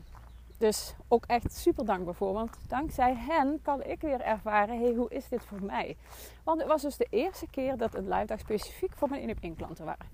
dus 0.58 0.94
ook 1.08 1.24
echt 1.26 1.52
super 1.52 1.84
dankbaar 1.84 2.14
voor. 2.14 2.32
Want 2.32 2.58
dankzij 2.68 3.14
hen 3.14 3.58
kan 3.62 3.82
ik 3.82 4.00
weer 4.00 4.20
ervaren, 4.20 4.78
hey, 4.78 4.94
hoe 4.94 5.10
is 5.10 5.28
dit 5.28 5.44
voor 5.44 5.62
mij? 5.62 5.96
Want 6.44 6.58
het 6.60 6.68
was 6.68 6.82
dus 6.82 6.96
de 6.96 7.06
eerste 7.10 7.46
keer 7.50 7.76
dat 7.76 7.94
een 7.94 8.08
live 8.08 8.26
dag 8.26 8.38
specifiek 8.38 8.92
voor 8.96 9.08
mijn 9.08 9.22
1 9.22 9.30
op 9.30 9.38
1 9.40 9.56
klanten 9.56 9.84
waren. 9.84 10.06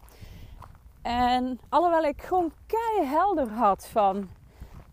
En 1.05 1.61
alhoewel 1.69 2.03
ik 2.03 2.23
gewoon 2.23 2.53
helder 3.03 3.49
had 3.49 3.87
van, 3.87 4.31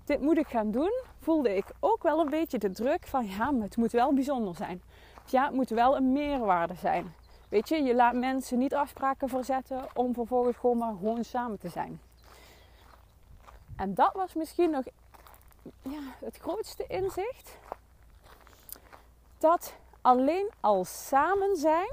dit 0.05 0.21
moet 0.21 0.37
ik 0.37 0.47
gaan 0.47 0.71
doen, 0.71 1.03
voelde 1.19 1.55
ik 1.55 1.65
ook 1.79 2.03
wel 2.03 2.19
een 2.19 2.29
beetje 2.29 2.57
de 2.57 2.71
druk 2.71 3.07
van, 3.07 3.27
ja, 3.27 3.51
maar 3.51 3.63
het 3.63 3.77
moet 3.77 3.91
wel 3.91 4.13
bijzonder 4.13 4.55
zijn. 4.55 4.81
Ja, 5.25 5.45
het 5.45 5.53
moet 5.53 5.69
wel 5.69 5.95
een 5.95 6.11
meerwaarde 6.11 6.75
zijn. 6.75 7.13
Weet 7.49 7.69
je, 7.69 7.83
je 7.83 7.95
laat 7.95 8.13
mensen 8.13 8.57
niet 8.57 8.73
afspraken 8.73 9.29
verzetten 9.29 9.87
om 9.93 10.13
vervolgens 10.13 10.57
gewoon 10.57 10.77
maar 10.77 10.93
gewoon 10.93 11.23
samen 11.23 11.59
te 11.59 11.69
zijn. 11.69 12.01
En 13.75 13.93
dat 13.93 14.13
was 14.13 14.33
misschien 14.33 14.69
nog 14.69 14.83
ja, 15.81 16.01
het 16.19 16.37
grootste 16.37 16.85
inzicht. 16.87 17.57
Dat 19.37 19.73
alleen 20.01 20.49
al 20.59 20.85
samen 20.85 21.55
zijn 21.55 21.89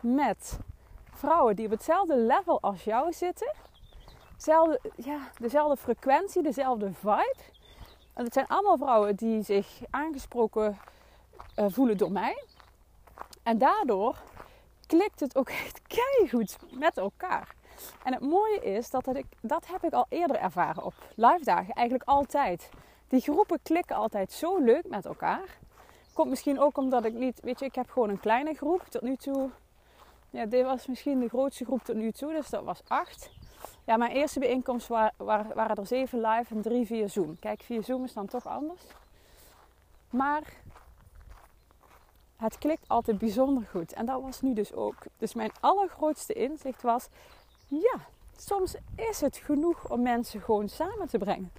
met 0.00 0.58
vrouwen 1.18 1.56
die 1.56 1.64
op 1.64 1.70
hetzelfde 1.70 2.16
level 2.16 2.60
als 2.60 2.84
jou 2.84 3.12
zitten. 3.12 3.52
Ja, 4.96 5.18
dezelfde 5.38 5.76
frequentie, 5.76 6.42
dezelfde 6.42 6.92
vibe. 6.92 7.36
En 8.14 8.24
het 8.24 8.32
zijn 8.32 8.46
allemaal 8.46 8.76
vrouwen 8.76 9.16
die 9.16 9.42
zich 9.42 9.80
aangesproken 9.90 10.78
uh, 11.56 11.64
voelen 11.68 11.96
door 11.96 12.12
mij. 12.12 12.44
En 13.42 13.58
daardoor 13.58 14.16
klikt 14.86 15.20
het 15.20 15.36
ook 15.36 15.48
echt 15.48 15.80
keihard 15.86 16.56
met 16.70 16.96
elkaar. 16.96 17.54
En 18.04 18.12
het 18.12 18.22
mooie 18.22 18.60
is 18.60 18.90
dat, 18.90 19.04
dat 19.04 19.16
ik, 19.16 19.26
dat 19.40 19.66
heb 19.66 19.84
ik 19.84 19.92
al 19.92 20.06
eerder 20.08 20.36
ervaren 20.36 20.84
op 20.84 20.94
live 21.14 21.44
dagen. 21.44 21.74
Eigenlijk 21.74 22.08
altijd. 22.08 22.70
Die 23.08 23.20
groepen 23.20 23.58
klikken 23.62 23.96
altijd 23.96 24.32
zo 24.32 24.58
leuk 24.58 24.88
met 24.88 25.06
elkaar. 25.06 25.58
Komt 26.12 26.28
misschien 26.28 26.60
ook 26.60 26.76
omdat 26.76 27.04
ik 27.04 27.12
niet, 27.12 27.40
weet 27.40 27.58
je, 27.58 27.64
ik 27.64 27.74
heb 27.74 27.90
gewoon 27.90 28.08
een 28.08 28.20
kleine 28.20 28.54
groep 28.54 28.82
tot 28.88 29.02
nu 29.02 29.16
toe. 29.16 29.50
Ja, 30.30 30.46
dit 30.46 30.64
was 30.64 30.86
misschien 30.86 31.20
de 31.20 31.28
grootste 31.28 31.64
groep 31.64 31.82
tot 31.82 31.96
nu 31.96 32.12
toe, 32.12 32.32
dus 32.32 32.48
dat 32.48 32.64
was 32.64 32.80
acht. 32.88 33.30
Ja, 33.84 33.96
mijn 33.96 34.10
eerste 34.10 34.38
bijeenkomst 34.38 34.88
waren, 34.88 35.14
waren 35.54 35.76
er 35.76 35.86
zeven 35.86 36.20
live 36.20 36.54
en 36.54 36.62
drie 36.62 36.86
via 36.86 37.06
Zoom. 37.06 37.38
Kijk, 37.38 37.62
via 37.62 37.82
Zoom 37.82 38.04
is 38.04 38.12
dan 38.12 38.26
toch 38.26 38.46
anders. 38.46 38.82
Maar 40.10 40.42
het 42.36 42.58
klikt 42.58 42.88
altijd 42.88 43.18
bijzonder 43.18 43.66
goed. 43.70 43.92
En 43.92 44.06
dat 44.06 44.22
was 44.22 44.40
nu 44.40 44.54
dus 44.54 44.72
ook. 44.72 44.96
Dus 45.16 45.34
mijn 45.34 45.50
allergrootste 45.60 46.32
inzicht 46.32 46.82
was: 46.82 47.08
ja, 47.68 47.98
soms 48.36 48.74
is 48.96 49.20
het 49.20 49.36
genoeg 49.36 49.90
om 49.90 50.02
mensen 50.02 50.40
gewoon 50.40 50.68
samen 50.68 51.08
te 51.08 51.18
brengen. 51.18 51.52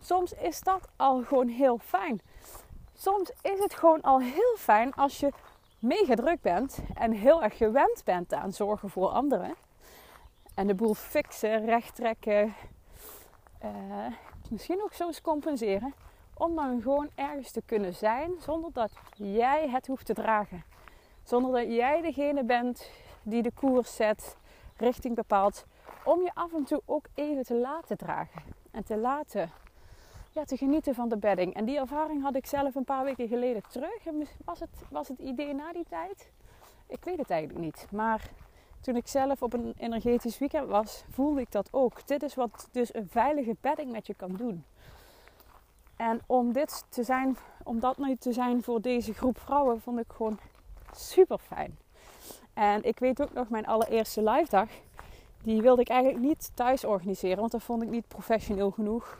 Soms 0.00 0.32
is 0.32 0.60
dat 0.60 0.88
al 0.96 1.22
gewoon 1.22 1.48
heel 1.48 1.78
fijn. 1.78 2.20
Soms 2.94 3.30
is 3.42 3.58
het 3.58 3.74
gewoon 3.74 4.02
al 4.02 4.20
heel 4.20 4.56
fijn 4.56 4.94
als 4.94 5.20
je 5.20 5.32
mega 5.78 6.14
druk 6.14 6.40
bent 6.40 6.78
en 6.94 7.12
heel 7.12 7.42
erg 7.42 7.56
gewend 7.56 8.02
bent 8.04 8.32
aan 8.32 8.52
zorgen 8.52 8.90
voor 8.90 9.08
anderen. 9.08 9.54
En 10.54 10.66
de 10.66 10.74
boel 10.74 10.94
fixen, 10.94 11.64
recht 11.64 11.94
trekken, 11.94 12.54
uh, 13.64 14.06
misschien 14.50 14.82
ook 14.82 14.92
soms 14.92 15.20
compenseren. 15.20 15.94
Om 16.34 16.54
dan 16.54 16.82
gewoon 16.82 17.10
ergens 17.14 17.50
te 17.50 17.62
kunnen 17.66 17.94
zijn 17.94 18.32
zonder 18.38 18.72
dat 18.72 18.90
jij 19.14 19.68
het 19.68 19.86
hoeft 19.86 20.06
te 20.06 20.14
dragen. 20.14 20.64
Zonder 21.22 21.52
dat 21.52 21.74
jij 21.74 22.00
degene 22.00 22.44
bent 22.44 22.90
die 23.22 23.42
de 23.42 23.52
koers 23.52 23.96
zet, 23.96 24.36
richting 24.76 25.14
bepaalt. 25.14 25.64
Om 26.04 26.22
je 26.22 26.30
af 26.34 26.52
en 26.52 26.64
toe 26.64 26.82
ook 26.84 27.06
even 27.14 27.44
te 27.44 27.54
laten 27.54 27.96
dragen. 27.96 28.42
En 28.70 28.84
te 28.84 28.96
laten 28.96 29.50
te 30.44 30.56
genieten 30.56 30.94
van 30.94 31.08
de 31.08 31.16
bedding. 31.16 31.54
En 31.54 31.64
die 31.64 31.78
ervaring 31.78 32.22
had 32.22 32.36
ik 32.36 32.46
zelf 32.46 32.74
een 32.74 32.84
paar 32.84 33.04
weken 33.04 33.28
geleden 33.28 33.62
terug. 33.68 34.04
Was 34.44 34.60
het, 34.60 34.70
was 34.90 35.08
het 35.08 35.18
idee 35.18 35.54
na 35.54 35.72
die 35.72 35.86
tijd? 35.88 36.30
Ik 36.86 37.04
weet 37.04 37.18
het 37.18 37.30
eigenlijk 37.30 37.64
niet. 37.64 37.86
Maar 37.90 38.30
toen 38.80 38.96
ik 38.96 39.08
zelf 39.08 39.42
op 39.42 39.52
een 39.52 39.74
energetisch 39.78 40.38
weekend 40.38 40.68
was, 40.68 41.04
voelde 41.10 41.40
ik 41.40 41.52
dat 41.52 41.68
ook. 41.72 42.06
Dit 42.06 42.22
is 42.22 42.34
wat 42.34 42.68
dus 42.72 42.94
een 42.94 43.08
veilige 43.08 43.56
bedding 43.60 43.92
met 43.92 44.06
je 44.06 44.14
kan 44.14 44.32
doen. 44.36 44.64
En 45.96 46.20
om 46.26 46.52
dit 46.52 46.84
te 46.88 47.02
zijn, 47.02 47.36
om 47.64 47.80
dat 47.80 47.98
nu 47.98 48.16
te 48.16 48.32
zijn 48.32 48.62
voor 48.62 48.80
deze 48.80 49.14
groep 49.14 49.38
vrouwen, 49.38 49.80
vond 49.80 49.98
ik 49.98 50.12
gewoon 50.12 50.38
super 50.92 51.38
fijn. 51.38 51.78
En 52.54 52.84
ik 52.84 52.98
weet 52.98 53.22
ook 53.22 53.32
nog 53.32 53.48
mijn 53.48 53.66
allereerste 53.66 54.22
live 54.22 54.50
dag. 54.50 54.68
Die 55.42 55.62
wilde 55.62 55.80
ik 55.80 55.88
eigenlijk 55.88 56.24
niet 56.24 56.50
thuis 56.54 56.84
organiseren, 56.84 57.38
want 57.38 57.52
dat 57.52 57.62
vond 57.62 57.82
ik 57.82 57.88
niet 57.88 58.08
professioneel 58.08 58.70
genoeg. 58.70 59.18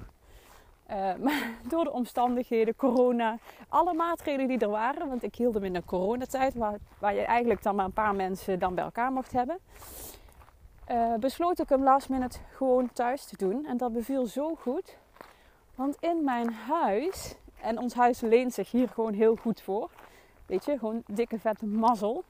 Uh, 0.90 1.14
maar 1.14 1.50
door 1.70 1.84
de 1.84 1.92
omstandigheden, 1.92 2.76
corona, 2.76 3.38
alle 3.68 3.94
maatregelen 3.94 4.48
die 4.48 4.58
er 4.58 4.68
waren, 4.68 5.08
want 5.08 5.22
ik 5.22 5.34
hield 5.34 5.54
hem 5.54 5.64
in 5.64 5.74
een 5.74 5.84
coronatijd, 5.84 6.54
waar, 6.54 6.78
waar 6.98 7.14
je 7.14 7.20
eigenlijk 7.20 7.62
dan 7.62 7.74
maar 7.74 7.84
een 7.84 7.92
paar 7.92 8.14
mensen 8.14 8.58
dan 8.58 8.74
bij 8.74 8.84
elkaar 8.84 9.12
mocht 9.12 9.32
hebben, 9.32 9.58
uh, 10.90 11.14
besloot 11.14 11.58
ik 11.58 11.68
hem 11.68 11.82
last 11.82 12.08
minute 12.08 12.38
gewoon 12.54 12.92
thuis 12.92 13.24
te 13.24 13.36
doen. 13.36 13.66
En 13.66 13.76
dat 13.76 13.92
beviel 13.92 14.26
zo 14.26 14.54
goed, 14.54 14.96
want 15.74 15.96
in 16.00 16.24
mijn 16.24 16.52
huis, 16.52 17.34
en 17.60 17.78
ons 17.78 17.94
huis 17.94 18.20
leent 18.20 18.54
zich 18.54 18.70
hier 18.70 18.88
gewoon 18.88 19.12
heel 19.12 19.36
goed 19.36 19.60
voor, 19.60 19.90
weet 20.46 20.64
je, 20.64 20.78
gewoon 20.78 21.02
dikke 21.06 21.38
vette 21.38 21.66
mazzel. 21.66 22.24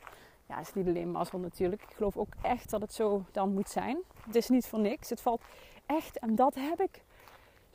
Ja, 0.49 0.57
het 0.57 0.67
is 0.67 0.75
niet 0.75 0.87
alleen 0.87 1.11
mazzel 1.11 1.39
natuurlijk. 1.39 1.83
Ik 1.83 1.97
geloof 1.97 2.17
ook 2.17 2.33
echt 2.43 2.71
dat 2.71 2.81
het 2.81 2.93
zo 2.93 3.25
dan 3.33 3.53
moet 3.53 3.69
zijn. 3.69 3.99
Het 4.27 4.35
is 4.35 4.49
niet 4.49 4.67
voor 4.67 4.79
niks. 4.79 5.11
Het 5.11 5.21
valt 5.21 5.43
echt, 5.87 6.19
en 6.19 6.35
dat 6.35 6.55
heb 6.55 6.81
ik 6.81 7.03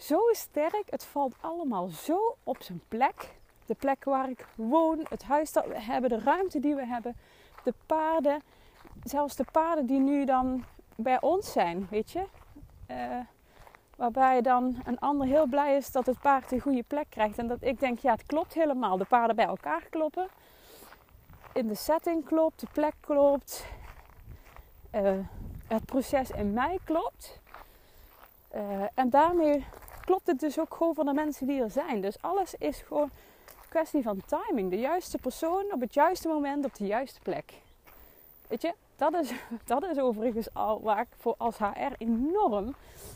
zo 0.02 0.20
sterk. 0.32 0.84
Het 0.90 1.04
valt 1.04 1.36
allemaal 1.42 1.88
zo 1.88 2.36
op 2.44 2.62
zijn 2.62 2.82
plek. 2.88 3.40
De 3.66 3.76
plek 3.76 4.04
waar 4.04 4.30
ik 4.30 4.48
woon, 4.56 5.06
het 5.10 5.24
huis 5.24 5.52
dat 5.52 5.66
we 5.66 5.82
hebben, 5.82 6.10
de 6.10 6.20
ruimte 6.20 6.60
die 6.60 6.76
we 6.76 6.86
hebben, 6.86 7.18
de 7.64 7.74
paarden. 7.86 8.42
Zelfs 9.04 9.36
de 9.36 9.46
paarden 9.52 9.86
die 9.86 10.00
nu 10.00 10.26
dan 10.26 10.64
bij 10.96 11.22
ons 11.22 11.52
zijn, 11.52 11.88
weet 11.90 12.12
je. 12.12 12.24
Uh, 12.88 13.20
waarbij 13.96 14.42
dan 14.42 14.82
een 14.86 15.00
ander 15.00 15.28
heel 15.28 15.46
blij 15.46 15.76
is 15.78 15.92
dat 15.92 16.06
het 16.06 16.20
paard 16.20 16.52
een 16.52 16.60
goede 16.60 16.84
plek 16.84 17.06
krijgt. 17.10 17.38
En 17.38 17.48
dat 17.48 17.62
ik 17.62 17.80
denk, 17.80 18.00
ja, 18.00 18.12
het 18.12 18.26
klopt 18.26 18.54
helemaal. 18.54 18.98
De 18.98 19.06
paarden 19.06 19.36
bij 19.36 19.46
elkaar 19.46 19.84
kloppen. 19.90 20.28
In 21.54 21.68
de 21.68 21.76
setting 21.76 22.26
klopt, 22.26 22.60
de 22.60 22.68
plek 22.72 22.94
klopt. 23.00 23.66
Uh, 24.96 25.12
het 25.68 25.86
proces 25.86 26.30
in 26.30 26.54
mij 26.54 26.80
klopt. 26.84 27.40
Uh, 28.56 28.84
en 28.94 29.10
daarmee 29.10 29.66
klopt 30.02 30.28
het 30.28 30.40
dus 30.40 30.60
ook 30.60 30.74
gewoon 30.74 30.94
van 30.94 31.06
de 31.06 31.14
mensen 31.14 31.48
die 31.48 31.62
er 31.62 31.72
zijn. 31.72 32.02
Dus 32.02 32.22
alles 32.22 32.56
is 32.56 32.80
gewoon 32.80 33.10
een 33.48 33.70
kwestie 33.70 34.04
van 34.04 34.22
timing. 34.26 34.70
De 34.70 34.80
juiste 34.80 35.18
persoon 35.18 35.64
op 35.72 35.82
het 35.82 35.94
juiste 35.94 36.28
moment 36.28 36.66
op 36.66 36.76
de 36.76 36.86
juiste 36.86 37.20
plek. 37.20 37.54
Weet 38.48 38.62
je, 38.62 38.74
dat 38.96 39.14
is, 39.14 39.32
dat 39.66 39.84
is 39.84 40.00
overigens 40.00 40.54
al 40.54 40.82
waar 40.82 41.02
ik 41.02 41.08
voor 41.18 41.36
als 41.38 41.58
HR 41.58 41.94
enorm. 41.98 42.76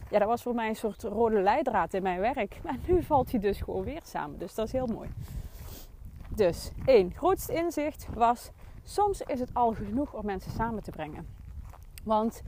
Ja, 0.10 0.20
dat 0.20 0.27
was 0.27 0.42
voor 0.42 0.56
mij 0.56 0.70
een 0.70 0.75
soort 0.75 1.04
rode 1.04 1.42
leidraad 1.42 1.94
in 1.94 2.04
mijn 2.04 2.20
werk. 2.20 2.60
Maar 2.63 2.77
nu 2.88 3.04
valt 3.04 3.32
hij 3.32 3.39
dus 3.39 3.62
gewoon 3.62 3.84
weer 3.84 4.01
samen. 4.04 4.39
Dus 4.39 4.56
dat 4.56 4.65
is 4.65 4.72
heel 4.72 4.88
mooi. 4.88 5.10
Dus 6.30 6.72
één, 6.86 7.13
grootste 7.15 7.54
inzicht 7.54 8.08
was: 8.13 8.50
soms 8.84 9.22
is 9.22 9.39
het 9.39 9.50
al 9.54 9.74
genoeg 9.74 10.13
om 10.13 10.25
mensen 10.25 10.51
samen 10.51 10.84
te 10.84 10.92
brengen. 10.92 11.27
Want 12.04 12.42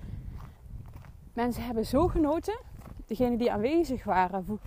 mensen 1.33 1.63
hebben 1.63 1.85
zo 1.85 2.07
genoten 2.07 2.59
degenen 3.07 3.37
die 3.37 3.51
aanwezig 3.51 4.03
waren, 4.03 4.59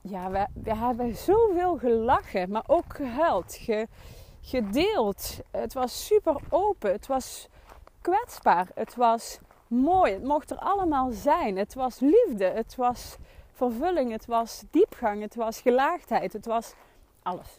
ja, 0.00 0.30
we, 0.30 0.46
we 0.62 0.76
hebben 0.76 1.16
zoveel 1.16 1.76
gelachen, 1.76 2.50
maar 2.50 2.64
ook 2.66 2.94
gehuild, 2.94 3.54
ge, 3.60 3.86
gedeeld. 4.40 5.38
Het 5.50 5.72
was 5.72 6.06
super 6.06 6.36
open, 6.48 6.92
het 6.92 7.06
was 7.06 7.48
kwetsbaar, 8.00 8.68
het 8.74 8.94
was 8.94 9.38
mooi, 9.66 10.12
het 10.12 10.24
mocht 10.24 10.50
er 10.50 10.58
allemaal 10.58 11.10
zijn. 11.10 11.56
Het 11.56 11.74
was 11.74 12.00
liefde, 12.00 12.44
het 12.44 12.76
was 12.76 13.16
vervulling, 13.52 14.12
het 14.12 14.26
was 14.26 14.62
diepgang, 14.70 15.22
het 15.22 15.34
was 15.34 15.60
gelaagdheid, 15.60 16.32
het 16.32 16.46
was 16.46 16.74
alles. 17.22 17.56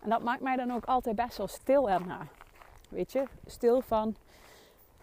En 0.00 0.10
dat 0.10 0.22
maakt 0.22 0.40
mij 0.40 0.56
dan 0.56 0.72
ook 0.72 0.84
altijd 0.84 1.16
best 1.16 1.36
wel 1.36 1.48
stil 1.48 1.90
erna. 1.90 2.26
Weet 2.88 3.12
je, 3.12 3.24
stil 3.46 3.80
van 3.80 4.16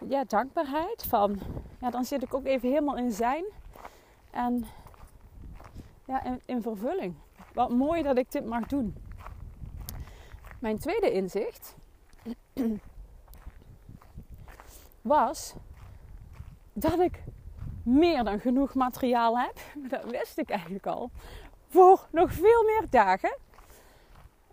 ja, 0.08 0.24
dankbaarheid. 0.24 1.04
Van, 1.08 1.38
ja, 1.82 1.90
dan 1.90 2.04
zit 2.04 2.22
ik 2.22 2.34
ook 2.34 2.44
even 2.44 2.68
helemaal 2.68 2.96
in 2.96 3.12
zijn. 3.12 3.44
En 4.30 4.64
ja, 6.04 6.24
in, 6.24 6.40
in 6.44 6.62
vervulling. 6.62 7.14
Wat 7.54 7.70
mooi 7.70 8.02
dat 8.02 8.18
ik 8.18 8.32
dit 8.32 8.46
mag 8.46 8.66
doen. 8.66 8.96
Mijn 10.58 10.78
tweede 10.78 11.12
inzicht 11.12 11.76
was 15.02 15.54
dat 16.72 17.00
ik 17.00 17.22
meer 17.82 18.24
dan 18.24 18.40
genoeg 18.40 18.74
materiaal 18.74 19.38
heb. 19.38 19.58
Dat 19.92 20.04
wist 20.04 20.38
ik 20.38 20.50
eigenlijk 20.50 20.86
al. 20.86 21.10
Voor 21.68 22.08
nog 22.10 22.32
veel 22.32 22.64
meer 22.64 22.86
dagen. 22.90 23.36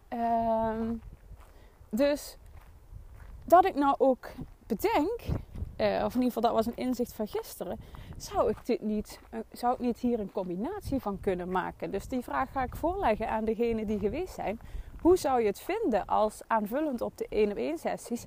Ehm, 0.08 0.94
dus 1.90 2.38
dat 3.44 3.66
ik 3.66 3.76
nou 3.76 3.96
ook 3.98 4.28
bedenk, 4.68 5.22
uh, 5.80 6.04
of 6.06 6.16
in 6.16 6.22
ieder 6.22 6.34
geval 6.34 6.42
dat 6.42 6.52
was 6.52 6.66
een 6.66 6.86
inzicht 6.86 7.14
van 7.14 7.28
gisteren, 7.28 7.80
zou 8.18 8.50
ik 8.50 8.66
dit 8.66 8.82
niet, 8.82 9.20
uh, 9.34 9.40
zou 9.52 9.74
ik 9.74 9.80
niet 9.80 9.98
hier 9.98 10.20
een 10.20 10.32
combinatie 10.32 11.00
van 11.00 11.20
kunnen 11.20 11.52
maken? 11.52 11.92
Dus 11.92 12.08
die 12.08 12.24
vraag 12.24 12.52
ga 12.52 12.64
ik 12.64 12.76
voorleggen 12.76 13.30
aan 13.30 13.46
degenen 13.46 13.88
die 13.88 14.00
geweest 14.00 14.34
zijn. 14.34 14.60
Hoe 15.02 15.18
zou 15.18 15.42
je 15.42 15.48
het 15.48 15.60
vinden 15.60 16.06
als 16.06 16.42
aanvullend 16.48 17.02
op 17.02 17.18
de 17.18 17.26
1 17.30 17.52
op 17.52 17.58
1 17.58 17.78
sessies 17.78 18.26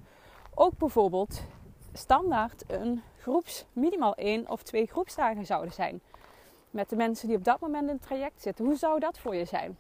ook 0.55 0.79
bijvoorbeeld 0.79 1.43
standaard 1.93 2.65
een 2.67 3.03
groeps, 3.19 3.65
minimaal 3.73 4.15
één 4.15 4.49
of 4.49 4.63
twee 4.63 4.87
groepsdagen 4.87 5.47
zouden 5.47 5.73
zijn. 5.73 6.01
Met 6.71 6.89
de 6.89 6.97
mensen 6.97 7.29
die 7.29 7.37
op 7.37 7.45
dat 7.45 7.61
moment 7.61 7.89
in 7.89 7.95
het 7.95 8.03
traject 8.03 8.43
zitten. 8.43 8.65
Hoe 8.65 8.77
zou 8.77 9.01
dat 9.01 9.19
voor 9.19 9.35
je 9.35 9.45
zijn? 9.45 9.77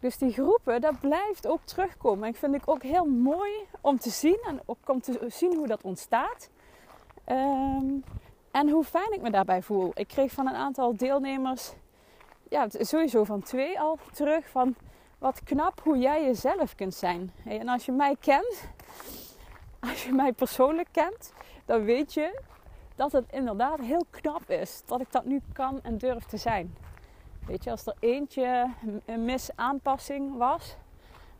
Dus 0.00 0.18
die 0.18 0.32
groepen, 0.32 0.80
dat 0.80 1.00
blijft 1.00 1.46
ook 1.46 1.60
terugkomen. 1.64 2.28
En 2.28 2.34
vind 2.34 2.54
ik 2.54 2.68
ook 2.68 2.82
heel 2.82 3.04
mooi 3.04 3.52
om 3.80 3.98
te 3.98 4.10
zien 4.10 4.38
en 4.46 4.60
ook 4.64 4.78
om 4.86 5.00
te 5.00 5.26
zien 5.28 5.56
hoe 5.56 5.66
dat 5.66 5.82
ontstaat. 5.82 6.50
Ehm, 7.24 7.86
en 8.50 8.68
hoe 8.68 8.84
fijn 8.84 9.12
ik 9.12 9.20
me 9.20 9.30
daarbij 9.30 9.62
voel. 9.62 9.90
Ik 9.94 10.08
kreeg 10.08 10.32
van 10.32 10.46
een 10.46 10.54
aantal 10.54 10.96
deelnemers, 10.96 11.72
ja, 12.48 12.66
sowieso 12.70 13.24
van 13.24 13.42
twee 13.42 13.80
al 13.80 13.98
terug, 14.12 14.48
van 14.48 14.74
wat 15.18 15.42
knap 15.42 15.80
hoe 15.82 15.98
jij 15.98 16.24
jezelf 16.24 16.74
kunt 16.74 16.94
zijn. 16.94 17.32
En 17.44 17.68
als 17.68 17.84
je 17.84 17.92
mij 17.92 18.16
kent, 18.20 18.68
als 19.90 20.04
je 20.04 20.12
mij 20.12 20.32
persoonlijk 20.32 20.88
kent, 20.90 21.32
dan 21.64 21.84
weet 21.84 22.14
je 22.14 22.40
dat 22.94 23.12
het 23.12 23.24
inderdaad 23.30 23.80
heel 23.80 24.06
knap 24.10 24.50
is 24.50 24.82
dat 24.86 25.00
ik 25.00 25.12
dat 25.12 25.24
nu 25.24 25.40
kan 25.52 25.80
en 25.82 25.98
durf 25.98 26.24
te 26.24 26.36
zijn. 26.36 26.76
Weet 27.46 27.64
je, 27.64 27.70
als 27.70 27.86
er 27.86 27.94
eentje 27.98 28.70
een 29.04 29.24
misaanpassing 29.24 30.36
was, 30.36 30.76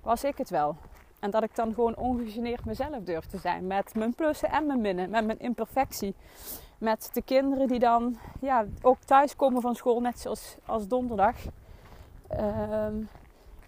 was 0.03 0.25
ik 0.25 0.39
het 0.39 0.51
wel. 0.51 0.77
En 1.25 1.31
dat 1.31 1.43
ik 1.43 1.55
dan 1.55 1.75
gewoon 1.75 1.97
ongegeneerd 1.97 2.65
mezelf 2.65 3.03
durf 3.03 3.27
te 3.27 3.39
zijn. 3.39 3.67
Met 3.67 3.95
mijn 3.95 4.15
plussen 4.15 4.51
en 4.51 4.67
mijn 4.67 4.81
minnen. 4.81 5.11
Met 5.11 5.27
mijn 5.27 5.39
imperfectie. 5.39 6.15
Met 6.79 7.11
de 7.13 7.23
kinderen 7.23 7.69
die 7.69 7.79
dan 7.79 8.17
ja, 8.41 8.65
ook 8.83 8.99
thuis 9.01 9.37
komen 9.37 9.61
van 9.63 9.75
school, 9.75 10.01
net 10.01 10.21
zoals 10.21 10.57
als 10.67 10.89
donderdag. 10.89 11.37
Ehm, 12.29 12.95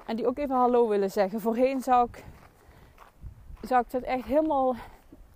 en 0.07 0.17
die 0.17 0.27
ook 0.27 0.39
even 0.39 0.55
hallo 0.57 0.89
willen 0.89 1.11
zeggen. 1.11 1.41
Voorheen 1.41 1.81
zou 1.81 2.09
ik, 2.09 2.25
zou 3.61 3.83
ik 3.83 3.91
dat 3.91 4.03
echt 4.03 4.25
helemaal 4.25 4.75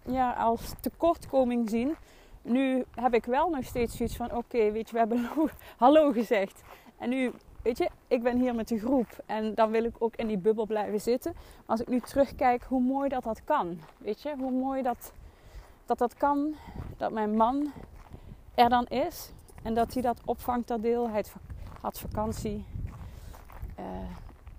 ja, 0.02 0.32
als 0.32 0.72
tekortkoming 0.80 1.70
zien. 1.70 1.96
Nu 2.42 2.84
heb 2.94 3.14
ik 3.14 3.24
wel 3.24 3.50
nog 3.50 3.64
steeds 3.64 3.96
zoiets 3.96 4.16
van: 4.16 4.32
oké, 4.34 4.70
weet 4.70 4.86
je, 4.86 4.92
we 4.92 4.98
hebben 4.98 5.28
hallo 5.76 6.12
gezegd. 6.12 6.62
En 6.98 7.08
nu, 7.08 7.32
weet 7.62 7.78
je, 7.78 7.90
ik 8.06 8.22
ben 8.22 8.38
hier 8.38 8.54
met 8.54 8.68
de 8.68 8.78
groep 8.78 9.22
en 9.26 9.54
dan 9.54 9.70
wil 9.70 9.84
ik 9.84 9.94
ook 9.98 10.16
in 10.16 10.26
die 10.26 10.38
bubbel 10.38 10.66
blijven 10.66 11.00
zitten. 11.00 11.32
Maar 11.34 11.66
als 11.66 11.80
ik 11.80 11.88
nu 11.88 12.00
terugkijk, 12.00 12.62
hoe 12.62 12.80
mooi 12.80 13.08
dat 13.08 13.22
dat 13.22 13.44
kan. 13.44 13.80
Weet 13.98 14.22
je, 14.22 14.34
hoe 14.38 14.50
mooi 14.50 14.82
dat 14.82 15.12
dat, 15.86 15.98
dat 15.98 16.14
kan. 16.14 16.54
Dat 16.96 17.12
mijn 17.12 17.36
man 17.36 17.72
er 18.54 18.68
dan 18.68 18.86
is 18.86 19.32
en 19.62 19.74
dat 19.74 19.92
hij 19.92 20.02
dat 20.02 20.20
opvangt, 20.24 20.68
dat 20.68 20.82
deel. 20.82 21.10
Hij 21.10 21.24
had 21.80 21.98
vakantie. 21.98 22.64
Uh, 23.78 23.84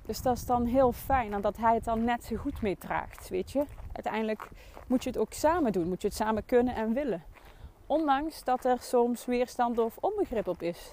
dus 0.05 0.21
dat 0.21 0.37
is 0.37 0.45
dan 0.45 0.65
heel 0.65 0.91
fijn 0.91 1.33
en 1.33 1.41
dat 1.41 1.57
hij 1.57 1.73
het 1.73 1.83
dan 1.83 2.03
net 2.03 2.23
zo 2.23 2.35
goed 2.35 2.61
meedraagt, 2.61 3.29
weet 3.29 3.51
je. 3.51 3.65
Uiteindelijk 3.93 4.49
moet 4.87 5.03
je 5.03 5.09
het 5.09 5.19
ook 5.19 5.33
samen 5.33 5.71
doen. 5.71 5.87
Moet 5.87 6.01
je 6.01 6.07
het 6.07 6.17
samen 6.17 6.45
kunnen 6.45 6.75
en 6.75 6.93
willen. 6.93 7.23
Ondanks 7.85 8.43
dat 8.43 8.65
er 8.65 8.77
soms 8.79 9.25
weerstand 9.25 9.77
of 9.77 9.97
onbegrip 9.99 10.47
op 10.47 10.61
is. 10.61 10.91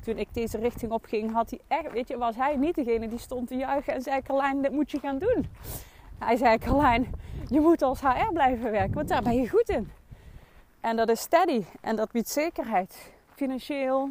Toen 0.00 0.18
ik 0.18 0.34
deze 0.34 0.58
richting 0.58 0.92
op 0.92 1.04
ging, 1.04 1.32
had 1.32 1.50
hij 1.50 1.60
echt, 1.68 1.92
weet 1.92 2.08
je, 2.08 2.18
was 2.18 2.36
hij 2.36 2.56
niet 2.56 2.74
degene 2.74 3.08
die 3.08 3.18
stond 3.18 3.48
te 3.48 3.56
juichen 3.56 3.94
en 3.94 4.02
zei: 4.02 4.22
Carlijn, 4.22 4.62
dit 4.62 4.72
moet 4.72 4.90
je 4.90 4.98
gaan 4.98 5.18
doen. 5.18 5.46
Hij 6.18 6.36
zei: 6.36 6.58
Carlijn, 6.58 7.12
je 7.48 7.60
moet 7.60 7.82
als 7.82 8.00
HR 8.00 8.32
blijven 8.32 8.70
werken, 8.70 8.94
want 8.94 9.08
daar 9.08 9.22
ben 9.22 9.34
je 9.34 9.48
goed 9.48 9.68
in. 9.68 9.90
En 10.80 10.96
dat 10.96 11.08
is 11.08 11.20
steady 11.20 11.64
en 11.80 11.96
dat 11.96 12.10
biedt 12.10 12.28
zekerheid. 12.28 13.12
Financieel, 13.34 14.10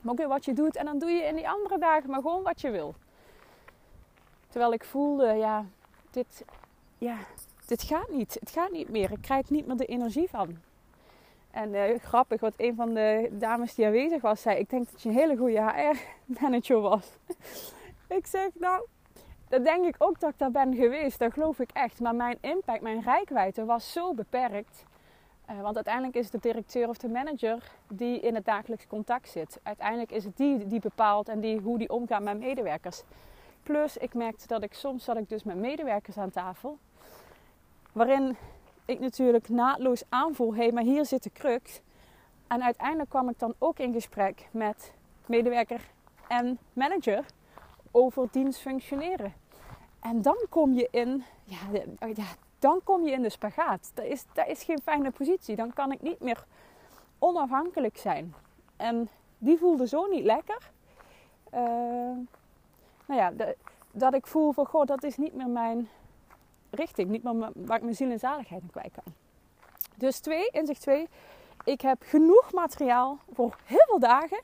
maar 0.00 0.12
ook 0.12 0.18
weer 0.18 0.28
wat 0.28 0.44
je 0.44 0.52
doet. 0.52 0.76
En 0.76 0.84
dan 0.84 0.98
doe 0.98 1.10
je 1.10 1.22
in 1.22 1.34
die 1.34 1.48
andere 1.48 1.78
dagen 1.78 2.10
maar 2.10 2.20
gewoon 2.20 2.42
wat 2.42 2.60
je 2.60 2.70
wil. 2.70 2.94
Terwijl 4.48 4.72
ik 4.72 4.84
voelde, 4.84 5.32
ja, 5.32 5.64
dit, 6.10 6.44
ja, 6.98 7.16
dit 7.66 7.82
gaat 7.82 8.10
niet. 8.10 8.36
Het 8.40 8.50
gaat 8.50 8.70
niet 8.70 8.88
meer. 8.88 9.12
Ik 9.12 9.22
krijg 9.22 9.50
niet 9.50 9.66
meer 9.66 9.76
de 9.76 9.86
energie 9.86 10.28
van. 10.28 10.58
En 11.50 11.74
uh, 11.74 11.98
grappig, 11.98 12.40
wat 12.40 12.54
een 12.56 12.74
van 12.74 12.94
de 12.94 13.28
dames 13.32 13.74
die 13.74 13.86
aanwezig 13.86 14.22
was, 14.22 14.42
zei: 14.42 14.58
Ik 14.58 14.70
denk 14.70 14.90
dat 14.90 15.02
je 15.02 15.08
een 15.08 15.14
hele 15.14 15.36
goede 15.36 15.62
HR-manager 15.62 16.80
was. 16.80 17.16
ik 18.18 18.26
zeg, 18.26 18.48
nou, 18.54 18.86
dat 19.48 19.64
denk 19.64 19.86
ik 19.86 19.94
ook 19.98 20.20
dat 20.20 20.30
ik 20.30 20.38
daar 20.38 20.50
ben 20.50 20.74
geweest. 20.74 21.18
Dat 21.18 21.32
geloof 21.32 21.58
ik 21.58 21.70
echt. 21.72 22.00
Maar 22.00 22.14
mijn 22.14 22.38
impact, 22.40 22.80
mijn 22.80 23.00
rijkwijde 23.00 23.64
was 23.64 23.92
zo 23.92 24.14
beperkt. 24.14 24.84
Uh, 25.50 25.60
want 25.60 25.74
uiteindelijk 25.74 26.14
is 26.14 26.24
het 26.24 26.42
de 26.42 26.48
directeur 26.48 26.88
of 26.88 26.98
de 26.98 27.08
manager 27.08 27.62
die 27.88 28.20
in 28.20 28.34
het 28.34 28.44
dagelijks 28.44 28.86
contact 28.86 29.28
zit. 29.28 29.60
Uiteindelijk 29.62 30.10
is 30.10 30.24
het 30.24 30.36
die 30.36 30.66
die 30.66 30.80
bepaalt 30.80 31.28
en 31.28 31.40
die, 31.40 31.60
hoe 31.60 31.78
die 31.78 31.90
omgaat 31.90 32.22
met 32.22 32.38
medewerkers. 32.38 33.02
Plus, 33.62 33.96
ik 33.96 34.14
merkte 34.14 34.46
dat 34.46 34.62
ik 34.62 34.74
soms 34.74 35.04
zat 35.04 35.16
ik 35.16 35.28
dus 35.28 35.42
met 35.42 35.56
medewerkers 35.56 36.18
aan 36.18 36.30
tafel. 36.30 36.78
Waarin 37.92 38.36
ik 38.90 39.00
natuurlijk 39.00 39.48
naadloos 39.48 40.02
aanvoel, 40.08 40.54
hé, 40.54 40.62
hey, 40.62 40.72
maar 40.72 40.82
hier 40.82 41.06
zit 41.06 41.22
de 41.22 41.30
crux. 41.32 41.80
En 42.46 42.62
uiteindelijk 42.62 43.10
kwam 43.10 43.28
ik 43.28 43.38
dan 43.38 43.54
ook 43.58 43.78
in 43.78 43.92
gesprek 43.92 44.48
met 44.50 44.92
medewerker 45.26 45.80
en 46.28 46.58
manager 46.72 47.24
over 47.90 48.28
dienst 48.30 48.60
functioneren. 48.60 49.34
En 50.00 50.22
dan 50.22 50.36
kom 50.48 50.72
je 50.72 50.88
in, 50.90 51.24
ja, 51.44 51.58
ja, 51.98 52.24
dan 52.58 52.80
kom 52.84 53.04
je 53.04 53.12
in 53.12 53.22
de 53.22 53.28
spagaat. 53.28 53.90
Dat 53.94 54.04
is, 54.04 54.24
dat 54.32 54.46
is 54.46 54.62
geen 54.62 54.80
fijne 54.82 55.10
positie. 55.10 55.56
Dan 55.56 55.72
kan 55.72 55.92
ik 55.92 56.02
niet 56.02 56.20
meer 56.20 56.44
onafhankelijk 57.18 57.96
zijn. 57.96 58.34
En 58.76 59.08
die 59.38 59.58
voelde 59.58 59.88
zo 59.88 60.06
niet 60.06 60.24
lekker. 60.24 60.70
Uh, 61.54 61.60
nou 63.06 63.20
ja, 63.20 63.32
dat 63.92 64.14
ik 64.14 64.26
voel 64.26 64.52
van, 64.52 64.66
goh, 64.66 64.86
dat 64.86 65.02
is 65.02 65.16
niet 65.16 65.34
meer 65.34 65.48
mijn 65.48 65.88
richting. 66.70 67.08
Niet 67.08 67.22
meer 67.22 67.50
waar 67.54 67.76
ik 67.76 67.82
mijn 67.82 67.94
ziel 67.94 68.10
en 68.10 68.18
zaligheid 68.18 68.62
kwijt 68.70 68.92
kan. 68.92 69.12
Dus 69.96 70.18
twee, 70.18 70.48
inzicht 70.50 70.80
twee. 70.80 71.08
Ik 71.64 71.80
heb 71.80 72.02
genoeg 72.02 72.52
materiaal 72.52 73.18
voor 73.32 73.56
heel 73.64 73.84
veel 73.86 73.98
dagen. 73.98 74.40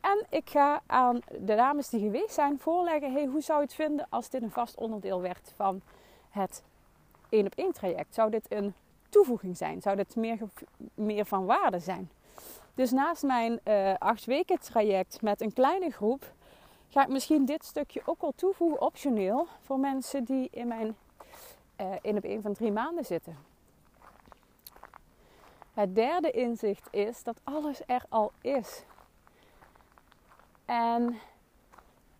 En 0.00 0.26
ik 0.30 0.50
ga 0.50 0.82
aan 0.86 1.20
de 1.38 1.54
dames 1.54 1.88
die 1.88 2.00
geweest 2.00 2.34
zijn 2.34 2.58
voorleggen: 2.58 3.12
hey, 3.12 3.26
hoe 3.26 3.40
zou 3.40 3.58
je 3.58 3.64
het 3.64 3.74
vinden 3.74 4.06
als 4.08 4.30
dit 4.30 4.42
een 4.42 4.50
vast 4.50 4.76
onderdeel 4.76 5.20
werd 5.20 5.52
van 5.56 5.80
het 6.30 6.62
één 7.28 7.46
op 7.46 7.54
één 7.54 7.72
traject? 7.72 8.14
Zou 8.14 8.30
dit 8.30 8.52
een 8.52 8.74
toevoeging 9.08 9.56
zijn? 9.56 9.82
Zou 9.82 9.96
dit 9.96 10.16
meer, 10.16 10.38
meer 10.94 11.24
van 11.24 11.44
waarde 11.44 11.78
zijn? 11.78 12.10
Dus 12.74 12.90
naast 12.90 13.22
mijn 13.22 13.60
uh, 13.64 13.94
acht 13.98 14.24
weken 14.24 14.60
traject 14.60 15.22
met 15.22 15.40
een 15.40 15.52
kleine 15.52 15.90
groep, 15.90 16.32
ga 16.88 17.02
ik 17.02 17.08
misschien 17.08 17.44
dit 17.44 17.64
stukje 17.64 18.02
ook 18.04 18.20
wel 18.20 18.32
toevoegen 18.36 18.80
optioneel 18.80 19.46
voor 19.60 19.78
mensen 19.78 20.24
die 20.24 20.48
in 20.50 20.68
mijn 20.68 20.96
uh, 21.80 21.92
in 22.00 22.16
op 22.16 22.24
één 22.24 22.42
van 22.42 22.52
drie 22.52 22.72
maanden 22.72 23.04
zitten. 23.04 23.36
Het 25.72 25.94
derde 25.94 26.30
inzicht 26.30 26.88
is 26.90 27.22
dat 27.22 27.40
alles 27.44 27.80
er 27.86 28.04
al 28.08 28.32
is. 28.40 28.84
En 30.64 31.18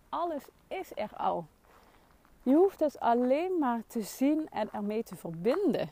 alles 0.09 0.43
is 0.67 0.91
er 0.95 1.09
al. 1.17 1.45
Je 2.43 2.55
hoeft 2.55 2.79
het 2.79 2.99
alleen 2.99 3.59
maar 3.59 3.81
te 3.87 4.01
zien 4.01 4.49
en 4.49 4.69
ermee 4.71 5.03
te 5.03 5.15
verbinden. 5.15 5.91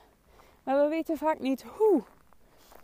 Maar 0.64 0.82
we 0.82 0.88
weten 0.88 1.18
vaak 1.18 1.40
niet 1.40 1.64
hoe. 1.64 2.04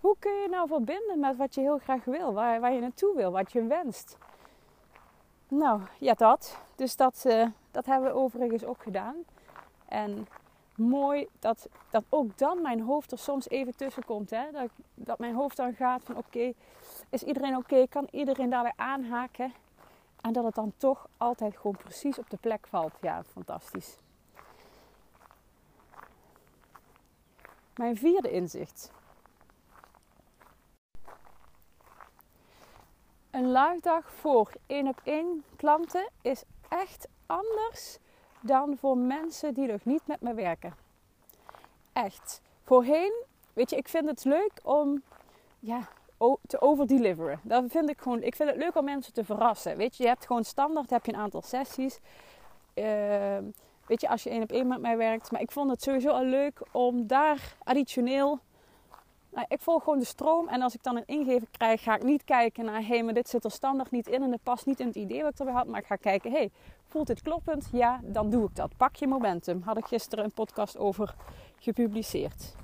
Hoe 0.02 0.16
kun 0.20 0.34
je 0.34 0.48
nou 0.50 0.68
verbinden 0.68 1.20
met 1.20 1.38
wat 1.38 1.56
je 1.56 1.62
heel 1.62 1.78
graag 1.78 2.06
wil, 2.06 2.34
waar, 2.34 2.60
waar 2.60 2.74
je 2.74 2.80
naartoe 2.80 3.16
wil, 3.16 3.32
wat 3.32 3.52
je 3.52 3.64
wenst? 3.64 4.18
nou, 5.50 5.82
ja 6.00 6.14
dat. 6.14 6.58
Dus 6.76 6.96
dat, 6.96 7.24
uh, 7.28 7.48
dat 7.72 7.86
hebben 7.86 8.10
we 8.10 8.16
overigens 8.16 8.66
ook 8.66 8.82
gedaan. 8.84 9.16
En 9.86 10.28
mooi 10.80 11.28
dat, 11.40 11.70
dat 11.90 12.04
ook 12.10 12.38
dan 12.38 12.62
mijn 12.62 12.82
hoofd 12.82 13.12
er 13.12 13.18
soms 13.18 13.50
even 13.50 13.76
tussen 13.76 14.06
komt. 14.06 14.30
Hè? 14.30 14.52
Dat, 14.52 14.70
dat 14.94 15.20
mijn 15.20 15.36
hoofd 15.36 15.58
dan 15.58 15.74
gaat 15.74 16.04
van 16.04 16.18
oké, 16.18 16.54
is 17.10 17.24
iedereen 17.24 17.58
oké? 17.58 17.88
Kan 17.88 18.08
iedereen 18.12 18.50
daarbij 18.50 18.74
aanhaken? 18.76 19.54
En 20.22 20.34
dat 20.34 20.44
het 20.44 20.56
dan 20.56 20.74
toch 20.78 21.08
altijd 21.18 21.58
gewoon 21.58 21.78
precies 21.78 22.20
op 22.20 22.30
de 22.30 22.38
plek 22.38 22.68
valt. 22.68 22.94
Ja, 23.02 23.24
fantastisch. 23.24 23.98
Mijn 27.76 27.98
vierde 27.98 28.32
inzicht. 28.32 28.92
Een 33.32 33.52
live 33.52 34.02
voor 34.04 34.52
één 34.66 34.88
op 34.88 35.02
één 35.04 35.44
klanten 35.56 36.10
is 36.22 36.44
echt 36.70 37.08
anders 37.26 38.00
dan 38.42 38.78
voor 38.78 38.98
mensen 38.98 39.54
die 39.54 39.68
nog 39.68 39.86
niet 39.86 40.08
met 40.08 40.22
me 40.22 40.34
werken. 40.34 40.74
Echt. 41.94 42.42
Voorheen, 42.64 43.24
weet 43.54 43.70
je, 43.70 43.76
ik 43.76 43.88
vind 43.88 44.10
het 44.10 44.24
leuk 44.24 44.52
om 44.64 45.02
ja, 45.60 45.88
te 46.48 46.62
overdeliveren. 46.62 47.40
Dat 47.44 47.64
vind 47.68 47.90
ik 47.90 48.02
gewoon. 48.02 48.24
Ik 48.24 48.36
vind 48.36 48.50
het 48.50 48.58
leuk 48.58 48.76
om 48.76 48.84
mensen 48.84 49.14
te 49.14 49.24
verrassen. 49.24 49.78
Weet 49.78 49.98
je, 49.98 50.04
je 50.04 50.10
hebt 50.10 50.26
gewoon 50.26 50.44
standaard 50.44 50.90
heb 50.90 51.06
je 51.06 51.14
een 51.14 51.20
aantal 51.20 51.42
sessies. 51.42 52.00
Uh, 52.76 52.86
weet 53.86 54.02
je, 54.02 54.10
als 54.10 54.24
je 54.24 54.30
één 54.30 54.42
op 54.42 54.52
één 54.52 54.68
met 54.68 54.82
mij 54.82 54.98
werkt. 54.98 55.32
Maar 55.32 55.42
ik 55.42 55.52
vond 55.52 55.70
het 55.70 55.82
sowieso 55.82 56.10
al 56.10 56.24
leuk 56.24 56.62
om 56.72 57.08
daar 57.08 57.56
additioneel 57.64 58.40
nou, 59.30 59.46
ik 59.50 59.60
volg 59.60 59.84
gewoon 59.84 60.00
de 60.00 60.06
stroom 60.06 60.48
en 60.48 60.62
als 60.62 60.74
ik 60.74 60.84
dan 60.84 60.98
een 60.98 61.06
ingever 61.06 61.48
krijg, 61.52 61.84
ga 61.84 61.96
ik 61.96 62.04
niet 62.04 62.24
kijken 62.24 62.66
naar 62.66 62.80
hé, 62.80 62.88
hey, 62.88 63.04
maar 63.04 63.14
dit 63.14 63.30
zit 63.30 63.44
er 63.44 63.52
standaard 63.52 63.92
niet 63.92 64.08
in 64.08 64.24
en 64.24 64.32
het 64.32 64.44
past 64.44 64.66
niet 64.66 64.80
in 64.80 64.88
het 64.88 64.96
idee 64.96 65.24
wat 65.24 65.32
ik 65.32 65.40
erbij 65.40 65.54
had. 65.54 65.68
Maar 65.68 65.80
ik 65.80 65.86
ga 65.86 65.96
kijken, 65.96 66.32
hé, 66.32 66.38
hey, 66.38 66.52
voelt 66.88 67.08
dit 67.08 67.22
kloppend? 67.22 67.70
Ja, 67.72 68.00
dan 68.04 68.30
doe 68.30 68.48
ik 68.48 68.56
dat. 68.56 68.78
Pak 68.78 68.96
je 68.96 69.08
momentum. 69.08 69.62
Had 69.62 69.78
ik 69.78 69.86
gisteren 69.86 70.26
een 70.26 70.32
podcast 70.32 70.78
over 70.78 71.16
gepubliceerd. 71.60 72.56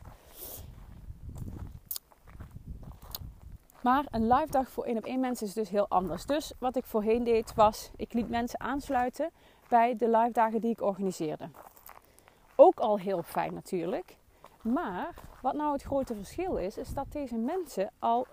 Maar 3.81 4.05
een 4.11 4.27
live 4.27 4.51
dag 4.51 4.69
voor 4.69 4.83
één 4.83 4.97
op 4.97 5.05
één 5.05 5.19
mensen 5.19 5.47
is 5.47 5.53
dus 5.53 5.69
heel 5.69 5.89
anders. 5.89 6.25
Dus 6.25 6.53
wat 6.59 6.75
ik 6.75 6.85
voorheen 6.85 7.23
deed 7.23 7.53
was, 7.53 7.91
ik 7.95 8.13
liet 8.13 8.29
mensen 8.29 8.59
aansluiten 8.59 9.29
bij 9.69 9.95
de 9.95 10.09
live 10.09 10.31
dagen 10.31 10.61
die 10.61 10.71
ik 10.71 10.81
organiseerde. 10.81 11.49
Ook 12.55 12.79
al 12.79 12.99
heel 12.99 13.23
fijn 13.23 13.53
natuurlijk. 13.53 14.17
Maar 14.73 15.13
wat 15.41 15.53
nou 15.53 15.71
het 15.71 15.81
grote 15.81 16.15
verschil 16.15 16.57
is, 16.57 16.77
is 16.77 16.93
dat 16.93 17.05
deze 17.09 17.35
mensen 17.35 17.91
al. 17.99 18.27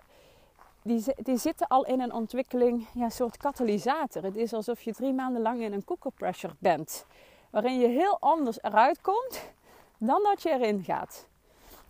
Die, 0.83 1.03
die 1.15 1.37
zitten 1.37 1.67
al 1.67 1.85
in 1.85 2.01
een 2.01 2.13
ontwikkeling, 2.13 2.87
ja, 2.93 3.03
een 3.03 3.11
soort 3.11 3.37
katalysator. 3.37 4.23
Het 4.23 4.35
is 4.35 4.53
alsof 4.53 4.81
je 4.81 4.93
drie 4.93 5.13
maanden 5.13 5.41
lang 5.41 5.61
in 5.61 5.73
een 5.73 5.83
cooker 5.83 6.11
pressure 6.11 6.53
bent. 6.59 7.05
Waarin 7.49 7.79
je 7.79 7.87
heel 7.87 8.17
anders 8.19 8.61
eruit 8.61 9.01
komt 9.01 9.51
dan 9.97 10.23
dat 10.23 10.41
je 10.41 10.49
erin 10.49 10.83
gaat. 10.83 11.27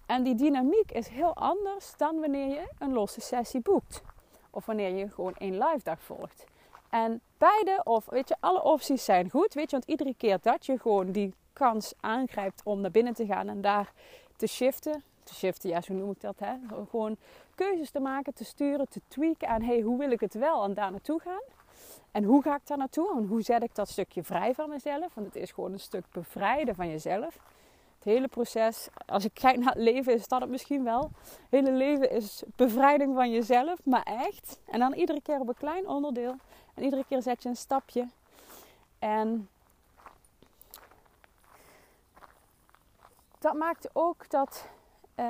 En 0.06 0.24
die 0.24 0.36
dynamiek 0.36 0.92
is 0.92 1.08
heel 1.08 1.36
anders 1.36 1.94
dan 1.98 2.20
wanneer 2.20 2.48
je 2.48 2.68
een 2.80 2.94
losse 2.94 3.22
sessie 3.22 3.62
boekt. 3.62 4.02
Of 4.50 4.66
wanneer 4.66 4.96
je 4.96 5.10
gewoon 5.10 5.36
één 5.36 5.58
live 5.58 5.84
dag 5.84 6.02
volgt. 6.02 6.46
En 6.90 7.22
beide, 7.38 7.82
of 7.84 8.06
weet 8.06 8.28
je, 8.28 8.36
alle 8.40 8.64
opties 8.64 9.06
zijn 9.06 9.30
goed. 9.30 9.54
Weet 9.54 9.70
je, 9.70 9.76
want 9.78 9.90
iedere 9.90 10.14
keer 10.18 10.38
dat 10.42 10.66
je 10.66 10.80
gewoon 10.80 11.12
die 11.12 11.34
kans 11.54 11.94
aangrijpt 12.00 12.62
om 12.64 12.82
naar 12.82 12.92
binnen 12.92 13.14
te 13.14 13.26
gaan 13.26 13.50
en 13.50 13.62
daar 13.62 13.94
te 14.44 14.50
shiften. 14.50 15.04
Te 15.24 15.34
shiften, 15.34 15.70
ja, 15.70 15.82
zo 15.82 15.94
noem 15.94 16.12
ik 16.12 16.22
dat. 16.22 16.40
Hè? 16.40 16.54
Gewoon 16.90 17.18
keuzes 17.56 17.90
te 17.92 18.00
maken, 18.00 18.34
te 18.34 18.44
sturen, 18.44 18.90
te 18.90 19.02
tweaken 19.08 19.48
aan 19.48 19.62
hey, 19.62 19.82
hoe 19.82 19.98
wil 19.98 20.12
ik 20.12 20.20
het 20.20 20.34
wel 20.34 20.64
en 20.64 20.74
daar 20.74 20.92
naartoe 20.92 21.20
gaan. 21.20 21.42
En 22.12 22.24
hoe 22.24 22.42
ga 22.42 22.56
ik 22.56 22.68
daar 22.68 22.78
naartoe? 22.78 23.18
En 23.18 23.26
hoe 23.26 23.42
zet 23.42 23.64
ik 23.64 23.76
dat 23.76 23.90
stukje 23.90 24.24
vrij 24.24 24.54
van 24.54 24.70
mezelf? 24.70 25.14
Want 25.14 25.28
het 25.28 25.36
is 25.36 25.52
gewoon 25.52 25.74
een 25.74 25.80
stuk 25.80 26.06
bevrijden 26.12 26.76
van 26.76 26.90
jezelf. 26.90 27.34
Het 27.96 28.04
hele 28.04 28.28
proces, 28.28 28.88
als 29.06 29.26
ik 29.26 29.34
kijk 29.34 29.58
naar 29.58 29.74
het 29.74 29.84
leven, 29.84 30.14
is 30.14 30.28
dat 30.28 30.42
het 30.42 30.50
misschien 30.50 30.84
wel. 30.84 31.12
Het 31.22 31.50
hele 31.50 31.72
leven 31.72 32.12
is 32.12 32.44
bevrijding 32.56 33.16
van 33.16 33.32
jezelf, 33.32 33.86
maar 33.86 34.04
echt. 34.04 34.60
En 34.66 34.80
dan 34.80 34.94
iedere 34.94 35.22
keer 35.22 35.40
op 35.40 35.48
een 35.48 35.58
klein 35.58 35.88
onderdeel. 35.88 36.36
En 36.74 36.84
iedere 36.84 37.06
keer 37.08 37.22
zet 37.22 37.44
je 37.44 37.50
een 37.50 37.56
stapje. 37.56 38.08
En 39.00 39.50
dat 43.44 43.54
maakte 43.54 43.90
ook 43.94 44.30
dat. 44.30 44.68
Uh, 45.16 45.26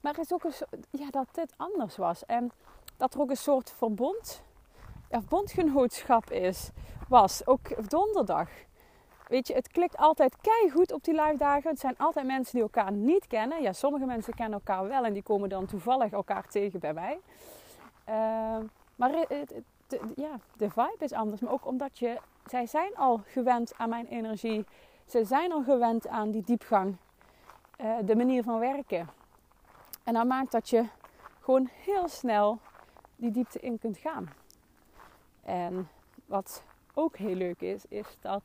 maar 0.00 0.18
is 0.18 0.32
ook 0.32 0.44
een, 0.44 0.52
ja, 0.90 1.10
dat 1.10 1.26
dit 1.32 1.54
anders 1.56 1.96
was. 1.96 2.26
En 2.26 2.52
dat 2.96 3.14
er 3.14 3.20
ook 3.20 3.30
een 3.30 3.36
soort 3.36 3.70
verbond, 3.70 4.42
bondgenootschap 5.28 6.30
is, 6.30 6.70
was. 7.08 7.46
Ook 7.46 7.90
donderdag. 7.90 8.48
Weet 9.28 9.48
je, 9.48 9.54
het 9.54 9.68
klikt 9.68 9.96
altijd 9.96 10.34
goed 10.72 10.92
op 10.92 11.04
die 11.04 11.14
live 11.14 11.36
dagen. 11.36 11.70
Het 11.70 11.80
zijn 11.80 11.98
altijd 11.98 12.26
mensen 12.26 12.52
die 12.52 12.62
elkaar 12.62 12.92
niet 12.92 13.26
kennen. 13.26 13.62
Ja, 13.62 13.72
sommige 13.72 14.04
mensen 14.04 14.34
kennen 14.34 14.58
elkaar 14.58 14.88
wel 14.88 15.04
en 15.04 15.12
die 15.12 15.22
komen 15.22 15.48
dan 15.48 15.66
toevallig 15.66 16.12
elkaar 16.12 16.48
tegen 16.48 16.80
bij 16.80 16.92
mij. 16.92 17.18
Uh, 18.08 18.58
maar 18.96 19.10
ja, 20.16 20.38
de 20.56 20.70
vibe 20.70 20.96
is 20.98 21.12
anders. 21.12 21.40
Maar 21.40 21.52
ook 21.52 21.66
omdat 21.66 21.98
je, 21.98 22.18
zij 22.46 22.66
zijn 22.66 22.96
al 22.96 23.20
gewend 23.26 23.72
aan 23.76 23.88
mijn 23.88 24.06
energie. 24.06 24.64
Ze 25.06 25.24
zijn 25.24 25.52
al 25.52 25.62
gewend 25.62 26.08
aan 26.08 26.30
die 26.30 26.42
diepgang. 26.42 26.96
Eh, 27.76 27.96
de 28.04 28.16
manier 28.16 28.42
van 28.42 28.58
werken. 28.58 29.08
En 30.04 30.14
dat 30.14 30.26
maakt 30.26 30.52
dat 30.52 30.68
je 30.68 30.84
gewoon 31.40 31.68
heel 31.84 32.08
snel 32.08 32.58
die 33.16 33.30
diepte 33.30 33.60
in 33.60 33.78
kunt 33.78 33.98
gaan. 33.98 34.28
En 35.42 35.88
wat 36.26 36.62
ook 36.94 37.16
heel 37.16 37.34
leuk 37.34 37.60
is, 37.60 37.84
is 37.88 38.06
dat 38.20 38.42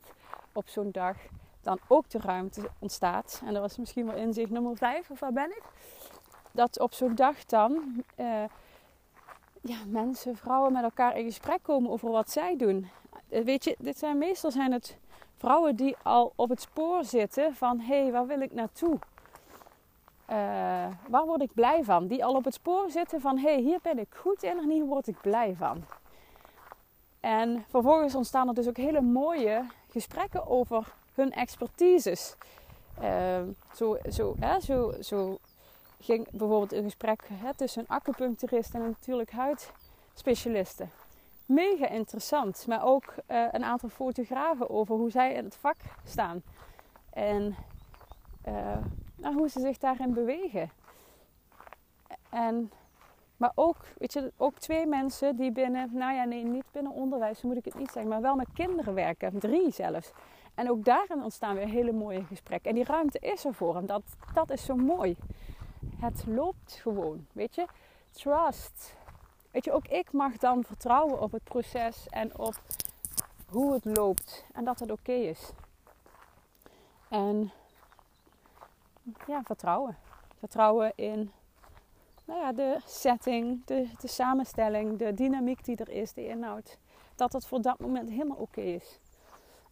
op 0.52 0.68
zo'n 0.68 0.90
dag 0.90 1.16
dan 1.60 1.78
ook 1.88 2.10
de 2.10 2.18
ruimte 2.18 2.70
ontstaat. 2.78 3.42
En 3.44 3.52
dat 3.52 3.62
was 3.62 3.78
misschien 3.78 4.06
wel 4.06 4.16
inzicht 4.16 4.50
nummer 4.50 4.76
5, 4.76 5.10
of 5.10 5.20
waar 5.20 5.32
ben 5.32 5.50
ik? 5.50 5.62
Dat 6.52 6.80
op 6.80 6.92
zo'n 6.92 7.14
dag 7.14 7.44
dan 7.44 8.02
uh, 8.16 8.44
ja, 9.60 9.76
mensen, 9.86 10.36
vrouwen 10.36 10.72
met 10.72 10.82
elkaar 10.82 11.16
in 11.18 11.24
gesprek 11.24 11.62
komen 11.62 11.90
over 11.90 12.10
wat 12.10 12.30
zij 12.30 12.56
doen. 12.56 12.90
Eh, 13.28 13.44
weet 13.44 13.64
je, 13.64 13.76
dit 13.78 13.98
zijn 13.98 14.18
meestal 14.18 14.50
zijn 14.50 14.72
het 14.72 14.98
vrouwen 15.36 15.76
die 15.76 15.96
al 16.02 16.32
op 16.36 16.48
het 16.48 16.60
spoor 16.60 17.04
zitten 17.04 17.54
van 17.54 17.80
hé, 17.80 18.02
hey, 18.02 18.12
waar 18.12 18.26
wil 18.26 18.40
ik 18.40 18.52
naartoe? 18.52 18.98
Uh, 20.32 20.38
waar 21.08 21.26
word 21.26 21.42
ik 21.42 21.54
blij 21.54 21.84
van? 21.84 22.06
Die 22.06 22.24
al 22.24 22.34
op 22.34 22.44
het 22.44 22.54
spoor 22.54 22.90
zitten 22.90 23.20
van 23.20 23.38
hé, 23.38 23.52
hey, 23.52 23.60
hier 23.60 23.78
ben 23.82 23.98
ik 23.98 24.14
goed 24.14 24.42
in 24.42 24.58
en 24.58 24.70
hier 24.70 24.84
word 24.84 25.06
ik 25.06 25.20
blij 25.20 25.54
van. 25.56 25.84
En 27.20 27.64
vervolgens 27.68 28.14
ontstaan 28.14 28.48
er 28.48 28.54
dus 28.54 28.68
ook 28.68 28.76
hele 28.76 29.00
mooie 29.00 29.66
gesprekken 29.90 30.46
over 30.46 30.92
hun 31.14 31.32
expertises. 31.32 32.36
Uh, 33.02 33.42
zo, 33.74 33.96
zo, 34.10 34.36
zo, 34.60 34.92
zo 35.00 35.38
ging 36.00 36.30
bijvoorbeeld 36.30 36.72
een 36.72 36.82
gesprek 36.82 37.28
hè, 37.32 37.54
tussen 37.54 37.82
een 37.82 37.96
acupuncturist 37.96 38.74
en 38.74 38.80
een 38.80 38.88
natuurlijk 38.88 39.30
huidspecialiste. 39.30 40.86
Mega 41.46 41.88
interessant, 41.88 42.66
maar 42.66 42.84
ook 42.84 43.14
uh, 43.28 43.46
een 43.50 43.64
aantal 43.64 43.88
fotografen 43.88 44.70
over 44.70 44.96
hoe 44.96 45.10
zij 45.10 45.32
in 45.32 45.44
het 45.44 45.56
vak 45.56 45.76
staan. 46.04 46.42
En 47.10 47.56
uh, 48.48 48.76
nou, 49.22 49.34
hoe 49.34 49.48
ze 49.48 49.60
zich 49.60 49.78
daarin 49.78 50.12
bewegen. 50.12 50.70
En, 52.30 52.70
maar 53.36 53.52
ook, 53.54 53.76
weet 53.98 54.12
je, 54.12 54.32
ook 54.36 54.58
twee 54.58 54.86
mensen 54.86 55.36
die 55.36 55.52
binnen, 55.52 55.90
nou 55.92 56.14
ja, 56.14 56.24
nee, 56.24 56.44
niet 56.44 56.64
binnen 56.72 56.92
onderwijs, 56.92 57.42
moet 57.42 57.56
ik 57.56 57.64
het 57.64 57.74
niet 57.74 57.90
zeggen, 57.90 58.08
maar 58.08 58.20
wel 58.20 58.34
met 58.34 58.48
kinderen 58.54 58.94
werken, 58.94 59.38
drie 59.38 59.70
zelfs. 59.70 60.12
En 60.54 60.70
ook 60.70 60.84
daarin 60.84 61.22
ontstaan 61.22 61.54
weer 61.54 61.68
hele 61.68 61.92
mooie 61.92 62.24
gesprekken. 62.24 62.70
En 62.70 62.76
die 62.76 62.84
ruimte 62.84 63.18
is 63.18 63.44
er 63.44 63.54
voor 63.54 63.76
en 63.76 63.86
dat, 63.86 64.02
dat 64.34 64.50
is 64.50 64.64
zo 64.64 64.76
mooi. 64.76 65.16
Het 65.96 66.24
loopt 66.26 66.72
gewoon, 66.72 67.26
weet 67.32 67.54
je. 67.54 67.66
Trust. 68.10 68.96
Weet 69.50 69.64
je, 69.64 69.72
ook 69.72 69.86
ik 69.86 70.12
mag 70.12 70.36
dan 70.36 70.64
vertrouwen 70.64 71.20
op 71.20 71.32
het 71.32 71.44
proces 71.44 72.06
en 72.08 72.38
op 72.38 72.54
hoe 73.48 73.72
het 73.72 73.84
loopt 73.84 74.44
en 74.52 74.64
dat 74.64 74.80
het 74.80 74.90
oké 74.90 75.12
is. 75.12 75.50
En 77.08 77.52
ja, 79.26 79.42
vertrouwen. 79.42 79.96
Vertrouwen 80.38 80.92
in 80.94 81.32
nou 82.24 82.40
ja, 82.40 82.52
de 82.52 82.78
setting, 82.86 83.64
de, 83.64 83.88
de 84.00 84.08
samenstelling, 84.08 84.98
de 84.98 85.14
dynamiek 85.14 85.64
die 85.64 85.76
er 85.76 85.88
is, 85.88 86.12
de 86.12 86.26
inhoud. 86.26 86.78
Dat 87.14 87.32
het 87.32 87.46
voor 87.46 87.62
dat 87.62 87.78
moment 87.78 88.10
helemaal 88.10 88.36
oké 88.36 88.60
is. 88.60 88.98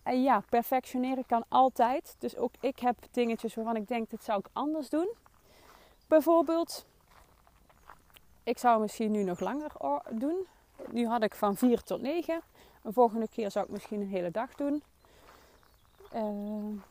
En 0.03 0.23
ja, 0.23 0.43
perfectioneren 0.49 1.27
kan 1.27 1.45
altijd. 1.49 2.17
Dus 2.19 2.37
ook 2.37 2.53
ik 2.61 2.79
heb 2.79 2.97
dingetjes 3.11 3.55
waarvan 3.55 3.77
ik 3.77 3.89
denk, 3.89 4.11
dit 4.11 4.25
zou 4.25 4.39
ik 4.39 4.49
anders 4.53 4.89
doen. 4.89 5.15
Bijvoorbeeld, 6.07 6.87
ik 8.43 8.59
zou 8.59 8.81
misschien 8.81 9.11
nu 9.11 9.23
nog 9.23 9.41
langer 9.41 9.73
doen. 10.11 10.47
Nu 10.91 11.07
had 11.07 11.23
ik 11.23 11.35
van 11.35 11.57
4 11.57 11.83
tot 11.83 12.01
9. 12.01 12.41
Een 12.83 12.93
volgende 12.93 13.29
keer 13.29 13.51
zou 13.51 13.65
ik 13.65 13.71
misschien 13.71 14.01
een 14.01 14.09
hele 14.09 14.31
dag 14.31 14.55
doen. 14.55 14.83
Uh, 16.15 16.83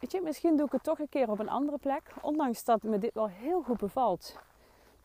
weet 0.00 0.22
misschien 0.22 0.56
doe 0.56 0.66
ik 0.66 0.72
het 0.72 0.82
toch 0.82 0.98
een 0.98 1.08
keer 1.08 1.30
op 1.30 1.38
een 1.38 1.48
andere 1.48 1.78
plek. 1.78 2.02
Ondanks 2.20 2.64
dat 2.64 2.82
me 2.82 2.98
dit 2.98 3.14
wel 3.14 3.28
heel 3.28 3.62
goed 3.62 3.78
bevalt. 3.78 4.38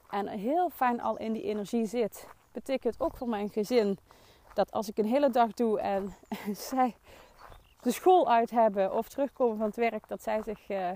En 0.10 0.28
heel 0.28 0.70
fijn 0.70 1.02
al 1.02 1.18
in 1.18 1.34
die 1.34 1.44
energie 1.44 1.86
zit. 1.86 2.28
Betekent 2.52 3.00
ook 3.00 3.18
voor 3.18 3.30
mijn 3.30 3.50
gezin 3.50 3.98
dat 4.54 4.72
als 4.72 4.90
ik 4.90 4.98
een 4.98 5.06
hele 5.06 5.30
dag 5.30 5.54
doe 5.54 5.80
en 5.80 6.16
zij 6.72 6.96
de 7.82 7.92
school 7.92 8.32
uit 8.32 8.50
hebben 8.50 8.94
of 8.94 9.10
terugkomen 9.10 9.58
van 9.58 9.66
het 9.66 9.76
werk, 9.76 10.08
dat 10.08 10.24
zij 10.24 10.42
zich 10.44 10.70
uh, 10.70 10.92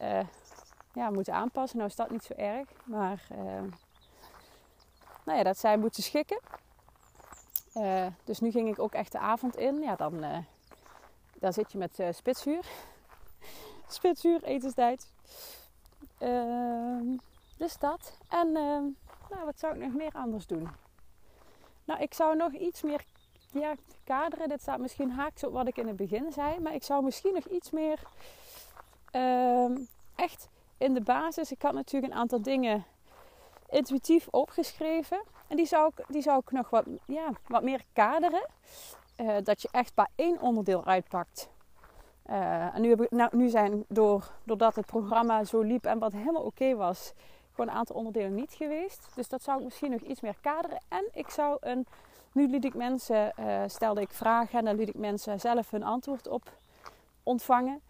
uh, 0.00 0.20
ja, 0.92 1.10
moeten 1.10 1.34
aanpassen. 1.34 1.78
Nou 1.78 1.90
is 1.90 1.96
dat 1.96 2.10
niet 2.10 2.24
zo 2.24 2.32
erg, 2.32 2.68
maar 2.84 3.26
uh, 3.32 3.62
nou 5.24 5.38
ja, 5.38 5.42
dat 5.42 5.58
zij 5.58 5.76
moeten 5.76 6.02
schikken. 6.02 6.40
dus 8.24 8.40
nu 8.40 8.50
ging 8.50 8.68
ik 8.68 8.78
ook 8.78 8.92
echt 8.92 9.12
de 9.12 9.18
avond 9.18 9.56
in. 9.56 9.82
Ja, 9.82 9.96
dan, 9.96 10.24
dan 11.40 11.52
zit 11.52 11.72
je 11.72 11.78
met 11.78 12.00
spitsuur. 12.10 12.66
spitsuur, 13.88 14.42
etenstijd. 14.42 15.12
Ehm, 16.18 17.16
dus 17.56 17.78
dat. 17.78 18.18
En 18.28 18.46
ehm, 18.46 18.84
nou, 19.30 19.44
wat 19.44 19.58
zou 19.58 19.74
ik 19.74 19.80
nog 19.80 19.94
meer 19.94 20.12
anders 20.12 20.46
doen? 20.46 20.68
Nou, 21.84 22.00
ik 22.00 22.14
zou 22.14 22.36
nog 22.36 22.52
iets 22.52 22.82
meer 22.82 23.04
ja, 23.52 23.74
kaderen. 24.04 24.48
Dit 24.48 24.60
staat 24.60 24.78
misschien 24.78 25.10
haaks 25.10 25.44
op 25.44 25.52
wat 25.52 25.66
ik 25.66 25.76
in 25.76 25.86
het 25.86 25.96
begin 25.96 26.32
zei. 26.32 26.58
Maar 26.60 26.74
ik 26.74 26.82
zou 26.82 27.04
misschien 27.04 27.34
nog 27.34 27.44
iets 27.44 27.70
meer 27.70 28.02
ehm, 29.10 29.76
echt 30.14 30.48
in 30.78 30.94
de 30.94 31.00
basis. 31.00 31.52
Ik 31.52 31.62
had 31.62 31.72
natuurlijk 31.72 32.12
een 32.12 32.18
aantal 32.18 32.42
dingen 32.42 32.84
intuïtief 33.68 34.28
opgeschreven. 34.30 35.22
En 35.46 35.56
die 35.56 35.66
zou 35.66 35.92
ik, 35.96 36.04
die 36.08 36.22
zou 36.22 36.38
ik 36.38 36.50
nog 36.50 36.70
wat, 36.70 36.84
ja, 37.06 37.32
wat 37.46 37.62
meer 37.62 37.84
kaderen. 37.92 38.46
Uh, 39.20 39.36
dat 39.42 39.62
je 39.62 39.68
echt 39.70 39.94
bij 39.94 40.06
één 40.14 40.40
onderdeel 40.40 40.84
uitpakt. 40.84 41.50
Uh, 42.26 42.74
en 42.74 42.80
nu, 42.80 42.88
heb 42.88 43.02
ik, 43.02 43.10
nou, 43.10 43.36
nu 43.36 43.48
zijn 43.48 43.84
door, 43.88 44.30
doordat 44.44 44.76
het 44.76 44.86
programma 44.86 45.44
zo 45.44 45.60
liep 45.60 45.86
en 45.86 45.98
wat 45.98 46.12
helemaal 46.12 46.42
oké 46.42 46.74
was, 46.76 47.12
gewoon 47.50 47.68
een 47.68 47.76
aantal 47.76 47.96
onderdelen 47.96 48.34
niet 48.34 48.52
geweest. 48.52 49.08
Dus 49.14 49.28
dat 49.28 49.42
zou 49.42 49.58
ik 49.58 49.64
misschien 49.64 49.90
nog 49.90 50.00
iets 50.00 50.20
meer 50.20 50.36
kaderen. 50.40 50.78
En 50.88 51.08
ik 51.12 51.30
zou 51.30 51.56
een. 51.60 51.86
Nu 52.32 52.54
ik 52.54 52.74
mensen, 52.74 53.32
uh, 53.40 53.62
stelde 53.66 54.00
ik 54.00 54.10
vragen 54.10 54.58
en 54.58 54.64
dan 54.64 54.76
liet 54.76 54.88
ik 54.88 54.98
mensen 54.98 55.40
zelf 55.40 55.70
hun 55.70 55.82
antwoord 55.82 56.28
op 56.28 56.52
ontvangen. 57.22 57.80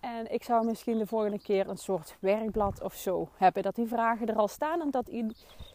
En 0.00 0.32
ik 0.32 0.42
zou 0.42 0.64
misschien 0.64 0.98
de 0.98 1.06
volgende 1.06 1.40
keer 1.40 1.68
een 1.68 1.78
soort 1.78 2.16
werkblad 2.20 2.82
of 2.82 2.94
zo 2.94 3.28
hebben. 3.36 3.62
Dat 3.62 3.74
die 3.74 3.86
vragen 3.86 4.26
er 4.26 4.36
al 4.36 4.48
staan 4.48 4.80
en 4.80 4.90
dat, 4.90 5.08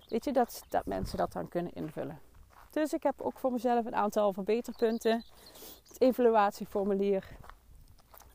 weet 0.08 0.26
je, 0.26 0.32
dat, 0.32 0.64
dat 0.70 0.86
mensen 0.86 1.18
dat 1.18 1.32
dan 1.32 1.48
kunnen 1.48 1.74
invullen. 1.74 2.20
Dus 2.72 2.94
ik 2.94 3.04
heb 3.04 3.22
ook 3.22 3.40
voor 3.40 3.52
mezelf 3.52 3.86
een 3.86 3.96
aantal 3.96 4.34
verbeterpunten. 4.34 5.24
Het 5.88 6.02
evaluatieformulier, 6.02 7.28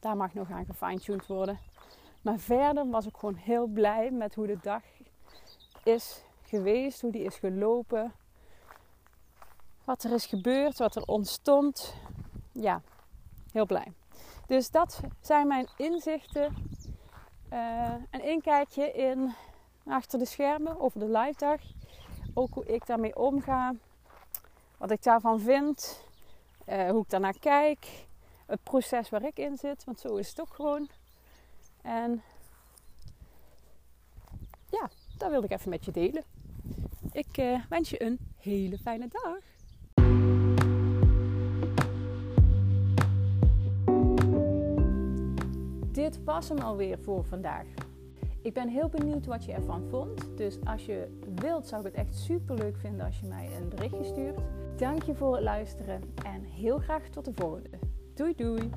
daar 0.01 0.17
mag 0.17 0.35
nog 0.35 0.51
aan 0.51 0.67
gefine-tuned 0.67 1.27
worden. 1.27 1.59
Maar 2.23 2.39
verder 2.39 2.91
was 2.91 3.07
ik 3.07 3.17
gewoon 3.17 3.35
heel 3.35 3.67
blij 3.67 4.11
met 4.11 4.35
hoe 4.35 4.47
de 4.47 4.59
dag 4.63 4.83
is 5.85 6.23
geweest, 6.43 7.01
hoe 7.01 7.11
die 7.11 7.23
is 7.23 7.37
gelopen. 7.37 8.13
Wat 9.85 10.03
er 10.03 10.13
is 10.13 10.27
gebeurd, 10.27 10.79
wat 10.79 10.97
er 10.97 11.05
ontstond. 11.07 11.95
Ja, 12.53 12.83
heel 13.53 13.67
blij. 13.67 13.93
Dus 14.47 14.71
dat 14.71 15.01
zijn 15.21 15.47
mijn 15.47 15.69
inzichten. 15.77 16.55
Uh, 17.53 17.95
een 18.11 18.25
inkijkje 18.25 18.93
in 18.93 19.35
achter 19.87 20.19
de 20.19 20.25
schermen 20.25 20.81
over 20.81 21.01
de 21.01 21.19
live 21.19 21.39
dag. 21.39 21.61
Ook 22.35 22.55
hoe 22.55 22.67
ik 22.67 22.87
daarmee 22.87 23.17
omga. 23.17 23.75
Wat 24.77 24.91
ik 24.91 25.03
daarvan 25.03 25.41
vind. 25.41 26.05
Uh, 26.69 26.91
hoe 26.91 27.03
ik 27.03 27.11
daarnaar 27.11 27.39
kijk. 27.39 28.07
Het 28.47 28.63
proces 28.63 29.09
waar 29.09 29.25
ik 29.25 29.39
in 29.39 29.57
zit. 29.57 29.85
Want 29.85 30.01
zo 30.01 30.17
is 30.17 30.29
het 30.29 30.41
ook 30.41 30.55
gewoon. 30.55 30.89
En 31.83 32.23
ja, 34.71 34.91
dat 35.19 35.31
wilde 35.31 35.47
ik 35.47 35.53
even 35.53 35.71
met 35.71 35.85
je 35.85 35.93
delen. 35.93 36.25
Ik 37.13 37.39
uh, 37.39 37.61
wens 37.69 37.91
je 37.91 38.03
een 38.03 38.19
hele 38.37 38.79
fijne 38.79 39.09
dag. 39.09 39.39
Dit 45.93 46.25
was 46.25 46.49
hem 46.49 46.59
alweer 46.59 46.99
voor 46.99 47.25
vandaag. 47.25 47.67
Ik 48.43 48.53
ben 48.55 48.69
heel 48.69 48.89
benieuwd 48.89 49.27
wat 49.27 49.45
je 49.45 49.53
ervan 49.53 49.89
vond. 49.91 50.37
Dus 50.37 50.59
als 50.65 50.87
je 50.87 51.19
wilt, 51.35 51.67
zou 51.67 51.81
ik 51.81 51.87
het 51.87 52.07
echt 52.07 52.17
super 52.17 52.57
leuk 52.57 52.77
vinden 52.77 53.07
als 53.07 53.21
je 53.21 53.27
mij 53.27 53.57
een 53.57 53.69
berichtje 53.69 54.05
stuurt. 54.05 54.39
Dank 54.77 55.03
je 55.03 55.15
voor 55.15 55.35
het 55.35 55.43
luisteren 55.43 56.01
en 56.25 56.45
heel 56.45 56.79
graag 56.79 57.09
tot 57.09 57.25
de 57.25 57.33
volgende. 57.35 57.79
Doei 58.15 58.35
doei! 58.35 58.71